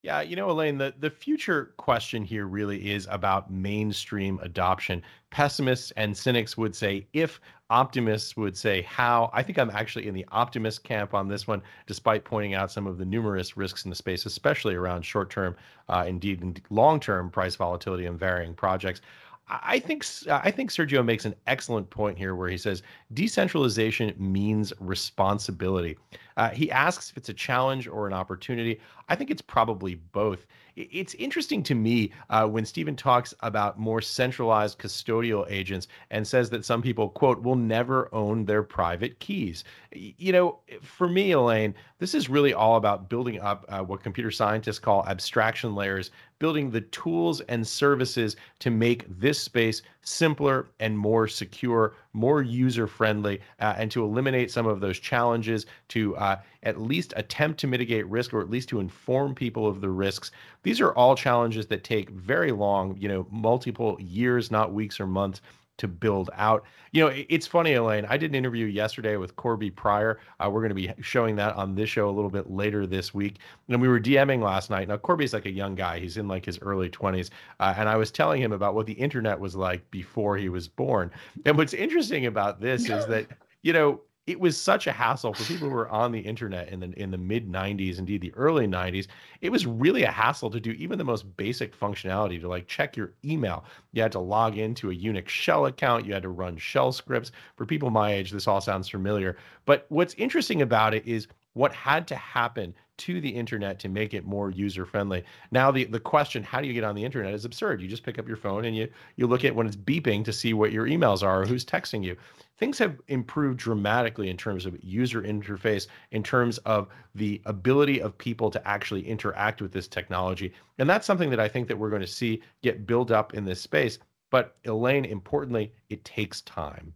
Yeah, 0.03 0.21
you 0.21 0.35
know, 0.35 0.51
Elaine, 0.51 0.77
the, 0.77 0.93
the 0.99 1.09
future 1.09 1.73
question 1.77 2.23
here 2.23 2.45
really 2.45 2.91
is 2.91 3.07
about 3.09 3.51
mainstream 3.51 4.39
adoption. 4.43 5.01
Pessimists 5.31 5.91
and 5.97 6.15
cynics 6.15 6.55
would 6.57 6.75
say 6.75 7.07
if, 7.13 7.41
optimists 7.71 8.37
would 8.37 8.55
say 8.55 8.83
how. 8.83 9.31
I 9.33 9.41
think 9.41 9.57
I'm 9.57 9.71
actually 9.71 10.07
in 10.07 10.13
the 10.13 10.25
optimist 10.31 10.83
camp 10.83 11.15
on 11.15 11.27
this 11.27 11.47
one, 11.47 11.63
despite 11.87 12.23
pointing 12.23 12.53
out 12.53 12.71
some 12.71 12.85
of 12.85 12.99
the 12.99 13.05
numerous 13.05 13.57
risks 13.57 13.85
in 13.85 13.89
the 13.89 13.95
space, 13.95 14.27
especially 14.27 14.75
around 14.75 15.03
short 15.03 15.31
term, 15.31 15.55
uh, 15.89 16.03
indeed, 16.07 16.61
long 16.69 16.99
term 16.99 17.31
price 17.31 17.55
volatility 17.55 18.05
and 18.05 18.19
varying 18.19 18.53
projects. 18.53 19.01
I 19.51 19.79
think 19.79 20.05
I 20.29 20.49
think 20.49 20.71
Sergio 20.71 21.03
makes 21.03 21.25
an 21.25 21.35
excellent 21.45 21.89
point 21.89 22.17
here, 22.17 22.35
where 22.35 22.49
he 22.49 22.57
says 22.57 22.83
decentralization 23.13 24.13
means 24.17 24.71
responsibility. 24.79 25.97
Uh, 26.37 26.49
he 26.49 26.71
asks 26.71 27.11
if 27.11 27.17
it's 27.17 27.29
a 27.29 27.33
challenge 27.33 27.87
or 27.87 28.07
an 28.07 28.13
opportunity. 28.13 28.79
I 29.09 29.15
think 29.15 29.29
it's 29.29 29.41
probably 29.41 29.95
both. 29.95 30.45
It's 30.77 31.13
interesting 31.15 31.63
to 31.63 31.75
me 31.75 32.13
uh, 32.29 32.47
when 32.47 32.65
Stephen 32.65 32.95
talks 32.95 33.33
about 33.41 33.77
more 33.77 33.99
centralized 33.99 34.79
custodial 34.79 35.45
agents 35.51 35.89
and 36.11 36.25
says 36.25 36.49
that 36.51 36.63
some 36.63 36.81
people, 36.81 37.09
quote, 37.09 37.43
will 37.43 37.57
never 37.57 38.07
own 38.15 38.45
their 38.45 38.63
private 38.63 39.19
keys. 39.19 39.65
You 39.91 40.31
know, 40.31 40.59
for 40.81 41.09
me, 41.09 41.31
Elaine, 41.31 41.75
this 41.99 42.15
is 42.15 42.29
really 42.29 42.53
all 42.53 42.77
about 42.77 43.09
building 43.09 43.41
up 43.41 43.65
uh, 43.67 43.81
what 43.81 44.01
computer 44.01 44.31
scientists 44.31 44.79
call 44.79 45.05
abstraction 45.07 45.75
layers 45.75 46.11
building 46.41 46.71
the 46.71 46.81
tools 46.81 47.39
and 47.41 47.65
services 47.65 48.35
to 48.57 48.71
make 48.71 49.05
this 49.19 49.39
space 49.39 49.83
simpler 50.01 50.69
and 50.79 50.97
more 50.97 51.27
secure, 51.27 51.93
more 52.13 52.41
user 52.41 52.87
friendly, 52.87 53.39
uh, 53.59 53.75
and 53.77 53.91
to 53.91 54.03
eliminate 54.03 54.49
some 54.49 54.65
of 54.65 54.79
those 54.79 54.97
challenges 54.99 55.67
to 55.87 56.15
uh, 56.17 56.35
at 56.63 56.81
least 56.81 57.13
attempt 57.15 57.59
to 57.59 57.67
mitigate 57.67 58.07
risk 58.07 58.33
or 58.33 58.41
at 58.41 58.49
least 58.49 58.67
to 58.69 58.79
inform 58.79 59.35
people 59.35 59.67
of 59.67 59.81
the 59.81 59.89
risks. 59.89 60.31
These 60.63 60.81
are 60.81 60.93
all 60.95 61.15
challenges 61.15 61.67
that 61.67 61.83
take 61.83 62.09
very 62.09 62.51
long, 62.51 62.97
you 62.97 63.07
know, 63.07 63.27
multiple 63.29 63.95
years, 63.99 64.49
not 64.49 64.73
weeks 64.73 64.99
or 64.99 65.05
months 65.05 65.41
to 65.81 65.87
build 65.87 66.29
out. 66.35 66.63
You 66.91 67.03
know, 67.05 67.13
it's 67.27 67.47
funny, 67.47 67.73
Elaine. 67.73 68.05
I 68.07 68.15
did 68.15 68.29
an 68.29 68.35
interview 68.35 68.67
yesterday 68.67 69.17
with 69.17 69.35
Corby 69.35 69.71
Pryor. 69.71 70.19
Uh, 70.39 70.47
we're 70.51 70.61
going 70.61 70.69
to 70.69 70.75
be 70.75 70.93
showing 71.01 71.35
that 71.37 71.55
on 71.55 71.73
this 71.73 71.89
show 71.89 72.07
a 72.07 72.11
little 72.11 72.29
bit 72.29 72.51
later 72.51 72.85
this 72.85 73.15
week. 73.15 73.39
And 73.67 73.81
we 73.81 73.87
were 73.87 73.99
DMing 73.99 74.43
last 74.43 74.69
night. 74.69 74.87
Now, 74.87 74.97
Corby's 74.97 75.33
like 75.33 75.47
a 75.47 75.51
young 75.51 75.73
guy. 75.73 75.97
He's 75.99 76.17
in 76.17 76.27
like 76.27 76.45
his 76.45 76.59
early 76.61 76.89
20s. 76.89 77.31
Uh, 77.59 77.73
and 77.75 77.89
I 77.89 77.95
was 77.97 78.11
telling 78.11 78.41
him 78.41 78.51
about 78.51 78.75
what 78.75 78.85
the 78.85 78.93
internet 78.93 79.39
was 79.39 79.55
like 79.55 79.89
before 79.89 80.37
he 80.37 80.49
was 80.49 80.67
born. 80.67 81.09
And 81.45 81.57
what's 81.57 81.73
interesting 81.73 82.27
about 82.27 82.61
this 82.61 82.87
is 82.87 83.07
that, 83.07 83.25
you 83.63 83.73
know, 83.73 84.01
it 84.27 84.39
was 84.39 84.59
such 84.59 84.87
a 84.87 84.91
hassle 84.91 85.33
for 85.33 85.43
people 85.43 85.67
who 85.67 85.73
were 85.73 85.89
on 85.89 86.11
the 86.11 86.19
internet 86.19 86.69
in 86.69 86.79
the 86.79 86.91
in 86.99 87.11
the 87.11 87.17
mid 87.17 87.51
90s 87.51 87.97
indeed 87.97 88.21
the 88.21 88.33
early 88.35 88.67
90s 88.67 89.07
it 89.41 89.51
was 89.51 89.65
really 89.65 90.03
a 90.03 90.11
hassle 90.11 90.49
to 90.51 90.59
do 90.59 90.71
even 90.71 90.97
the 90.97 91.03
most 91.03 91.35
basic 91.37 91.77
functionality 91.77 92.39
to 92.39 92.47
like 92.47 92.67
check 92.67 92.95
your 92.95 93.13
email. 93.25 93.65
You 93.93 94.01
had 94.01 94.11
to 94.13 94.19
log 94.19 94.57
into 94.57 94.91
a 94.91 94.95
unix 94.95 95.29
shell 95.29 95.65
account. 95.65 96.05
You 96.05 96.13
had 96.13 96.23
to 96.23 96.29
run 96.29 96.57
shell 96.57 96.91
scripts. 96.91 97.31
For 97.55 97.65
people 97.65 97.89
my 97.89 98.13
age 98.13 98.31
this 98.31 98.47
all 98.47 98.61
sounds 98.61 98.87
familiar. 98.87 99.37
But 99.65 99.85
what's 99.89 100.13
interesting 100.15 100.61
about 100.61 100.93
it 100.93 101.05
is 101.07 101.27
what 101.53 101.73
had 101.73 102.07
to 102.07 102.15
happen 102.15 102.73
to 102.97 103.19
the 103.19 103.29
internet 103.29 103.79
to 103.79 103.89
make 103.89 104.13
it 104.13 104.25
more 104.25 104.51
user 104.51 104.85
friendly. 104.85 105.23
Now 105.49 105.71
the 105.71 105.85
the 105.85 105.99
question 105.99 106.43
how 106.43 106.61
do 106.61 106.67
you 106.67 106.73
get 106.73 106.83
on 106.83 106.93
the 106.95 107.03
internet 107.03 107.33
is 107.33 107.45
absurd. 107.45 107.81
You 107.81 107.87
just 107.87 108.03
pick 108.03 108.19
up 108.19 108.27
your 108.27 108.37
phone 108.37 108.65
and 108.65 108.75
you 108.75 108.87
you 109.15 109.25
look 109.25 109.43
at 109.43 109.55
when 109.55 109.65
it's 109.65 109.75
beeping 109.75 110.23
to 110.25 110.33
see 110.33 110.53
what 110.53 110.71
your 110.71 110.85
emails 110.85 111.23
are 111.23 111.41
or 111.41 111.45
who's 111.45 111.65
texting 111.65 112.03
you. 112.03 112.15
Things 112.59 112.77
have 112.77 113.01
improved 113.07 113.57
dramatically 113.57 114.29
in 114.29 114.37
terms 114.37 114.67
of 114.67 114.77
user 114.83 115.23
interface, 115.23 115.87
in 116.11 116.21
terms 116.21 116.59
of 116.59 116.89
the 117.15 117.41
ability 117.45 117.99
of 117.99 118.15
people 118.19 118.51
to 118.51 118.67
actually 118.67 119.07
interact 119.07 119.63
with 119.63 119.71
this 119.71 119.87
technology. 119.87 120.53
And 120.77 120.87
that's 120.87 121.07
something 121.07 121.31
that 121.31 121.39
I 121.39 121.47
think 121.47 121.67
that 121.69 121.77
we're 121.77 121.89
going 121.89 122.03
to 122.03 122.07
see 122.07 122.43
get 122.61 122.85
built 122.85 123.09
up 123.09 123.33
in 123.33 123.45
this 123.45 123.61
space. 123.61 123.97
But 124.29 124.57
Elaine, 124.65 125.05
importantly, 125.05 125.73
it 125.89 126.05
takes 126.05 126.41
time. 126.41 126.93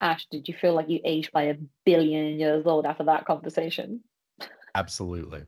Ash, 0.00 0.26
did 0.30 0.48
you 0.48 0.54
feel 0.54 0.74
like 0.74 0.88
you 0.88 1.00
aged 1.04 1.32
by 1.32 1.44
a 1.44 1.56
billion 1.84 2.38
years 2.38 2.66
old 2.66 2.84
after 2.86 3.04
that 3.04 3.24
conversation? 3.24 4.02
Absolutely. 4.74 5.44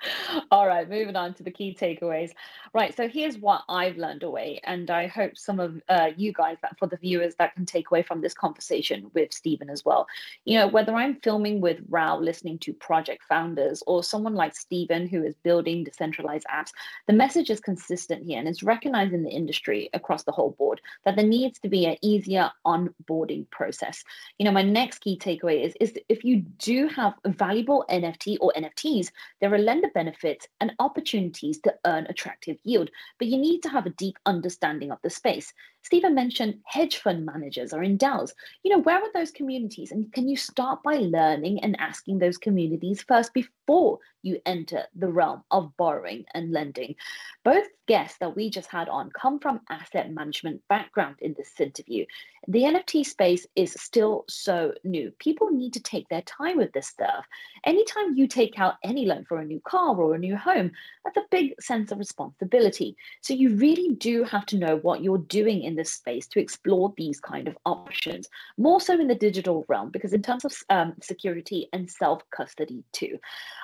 All 0.50 0.66
right, 0.66 0.88
moving 0.88 1.16
on 1.16 1.34
to 1.34 1.42
the 1.42 1.50
key 1.50 1.76
takeaways. 1.78 2.32
Right, 2.74 2.94
so 2.94 3.08
here's 3.08 3.38
what 3.38 3.62
I've 3.68 3.96
learned 3.96 4.22
away, 4.22 4.60
and 4.64 4.90
I 4.90 5.06
hope 5.06 5.36
some 5.36 5.60
of 5.60 5.80
uh, 5.88 6.10
you 6.16 6.32
guys, 6.32 6.58
that 6.62 6.78
for 6.78 6.86
the 6.86 6.96
viewers, 6.96 7.34
that 7.36 7.54
can 7.54 7.64
take 7.64 7.90
away 7.90 8.02
from 8.02 8.20
this 8.20 8.34
conversation 8.34 9.10
with 9.14 9.32
Stephen 9.32 9.70
as 9.70 9.84
well. 9.84 10.06
You 10.44 10.58
know, 10.58 10.68
whether 10.68 10.94
I'm 10.94 11.20
filming 11.20 11.60
with 11.60 11.78
Rao, 11.88 12.18
listening 12.18 12.58
to 12.60 12.72
project 12.72 13.24
founders, 13.24 13.82
or 13.86 14.02
someone 14.02 14.34
like 14.34 14.54
Stephen 14.54 15.08
who 15.08 15.24
is 15.24 15.34
building 15.42 15.84
decentralized 15.84 16.46
apps, 16.52 16.70
the 17.06 17.12
message 17.12 17.50
is 17.50 17.60
consistent 17.60 18.24
here, 18.24 18.38
and 18.38 18.48
it's 18.48 18.62
recognized 18.62 19.14
in 19.14 19.22
the 19.22 19.30
industry 19.30 19.88
across 19.94 20.24
the 20.24 20.32
whole 20.32 20.50
board 20.50 20.80
that 21.04 21.16
there 21.16 21.26
needs 21.26 21.58
to 21.60 21.68
be 21.68 21.86
an 21.86 21.96
easier 22.02 22.50
onboarding 22.66 23.48
process. 23.50 24.04
You 24.38 24.44
know, 24.44 24.52
my 24.52 24.62
next 24.62 24.98
key 24.98 25.18
takeaway 25.18 25.64
is 25.64 25.74
is 25.80 25.98
if 26.08 26.24
you 26.24 26.40
do 26.58 26.88
have 26.88 27.14
valuable 27.24 27.84
NFT 27.90 28.36
or 28.40 28.52
NFTs, 28.56 29.10
there 29.40 29.52
are 29.52 29.58
lender 29.86 30.10
benefits 30.10 30.46
and 30.60 30.72
opportunities 30.78 31.60
to 31.60 31.74
earn 31.84 32.06
attractive 32.08 32.58
yield, 32.64 32.90
but 33.18 33.28
you 33.28 33.38
need 33.38 33.62
to 33.62 33.68
have 33.68 33.86
a 33.86 33.90
deep 33.90 34.18
understanding 34.26 34.90
of 34.90 34.98
the 35.02 35.10
space. 35.10 35.52
Stephen 35.86 36.16
mentioned 36.16 36.58
hedge 36.64 36.96
fund 36.96 37.24
managers 37.24 37.72
are 37.72 37.84
in 37.84 37.96
DAOs. 37.96 38.32
You 38.64 38.72
know, 38.72 38.80
where 38.80 38.98
are 38.98 39.12
those 39.14 39.30
communities? 39.30 39.92
And 39.92 40.12
can 40.12 40.28
you 40.28 40.36
start 40.36 40.82
by 40.82 40.96
learning 40.96 41.60
and 41.62 41.78
asking 41.78 42.18
those 42.18 42.38
communities 42.38 43.04
first 43.06 43.32
before 43.32 44.00
you 44.22 44.40
enter 44.46 44.82
the 44.96 45.06
realm 45.06 45.44
of 45.52 45.76
borrowing 45.76 46.24
and 46.34 46.50
lending? 46.50 46.96
Both 47.44 47.68
guests 47.86 48.18
that 48.18 48.34
we 48.34 48.50
just 48.50 48.68
had 48.68 48.88
on 48.88 49.10
come 49.10 49.38
from 49.38 49.60
asset 49.70 50.10
management 50.10 50.60
background 50.68 51.16
in 51.20 51.36
this 51.38 51.52
interview. 51.60 52.04
The 52.48 52.62
NFT 52.62 53.06
space 53.06 53.46
is 53.54 53.72
still 53.78 54.24
so 54.28 54.72
new. 54.82 55.12
People 55.20 55.50
need 55.50 55.72
to 55.74 55.82
take 55.82 56.08
their 56.08 56.22
time 56.22 56.56
with 56.56 56.72
this 56.72 56.88
stuff. 56.88 57.24
Anytime 57.64 58.16
you 58.16 58.26
take 58.26 58.58
out 58.58 58.74
any 58.82 59.06
loan 59.06 59.24
for 59.24 59.38
a 59.38 59.44
new 59.44 59.60
car 59.60 59.96
or 59.96 60.14
a 60.14 60.18
new 60.18 60.36
home, 60.36 60.72
that's 61.04 61.16
a 61.16 61.28
big 61.30 61.54
sense 61.60 61.92
of 61.92 61.98
responsibility. 61.98 62.96
So 63.20 63.34
you 63.34 63.54
really 63.56 63.94
do 63.94 64.24
have 64.24 64.46
to 64.46 64.58
know 64.58 64.78
what 64.78 65.02
you're 65.02 65.18
doing 65.18 65.62
in 65.62 65.75
this 65.76 65.92
space 65.92 66.26
to 66.28 66.40
explore 66.40 66.92
these 66.96 67.20
kind 67.20 67.48
of 67.48 67.56
options, 67.64 68.28
more 68.58 68.80
so 68.80 68.98
in 68.98 69.08
the 69.08 69.14
digital 69.14 69.64
realm, 69.68 69.90
because 69.90 70.12
in 70.12 70.22
terms 70.22 70.44
of 70.44 70.52
um, 70.70 70.94
security 71.00 71.68
and 71.72 71.90
self 71.90 72.22
custody 72.30 72.84
too. 72.92 73.18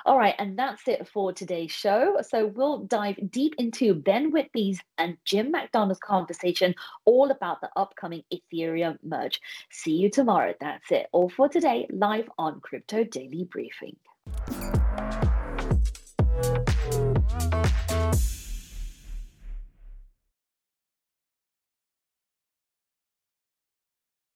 All 0.05 0.17
right, 0.17 0.35
and 0.37 0.57
that's 0.57 0.87
it 0.87 1.07
for 1.07 1.33
today's 1.33 1.71
show. 1.71 2.17
So 2.21 2.47
we'll 2.47 2.79
dive 2.79 3.17
deep 3.31 3.55
into 3.57 3.93
Ben 3.93 4.31
Whitby's 4.31 4.79
and 4.97 5.17
Jim 5.25 5.51
McDonald's 5.51 5.99
conversation 5.99 6.75
all 7.05 7.31
about 7.31 7.61
the 7.61 7.69
upcoming 7.75 8.23
Ethereum 8.33 8.97
merge. 9.03 9.41
See 9.69 9.93
you 9.93 10.09
tomorrow. 10.09 10.53
That's 10.59 10.91
it 10.91 11.07
all 11.11 11.29
for 11.29 11.49
today, 11.49 11.87
live 11.91 12.29
on 12.37 12.59
Crypto 12.61 13.03
Daily 13.03 13.45
Briefing. 13.45 13.95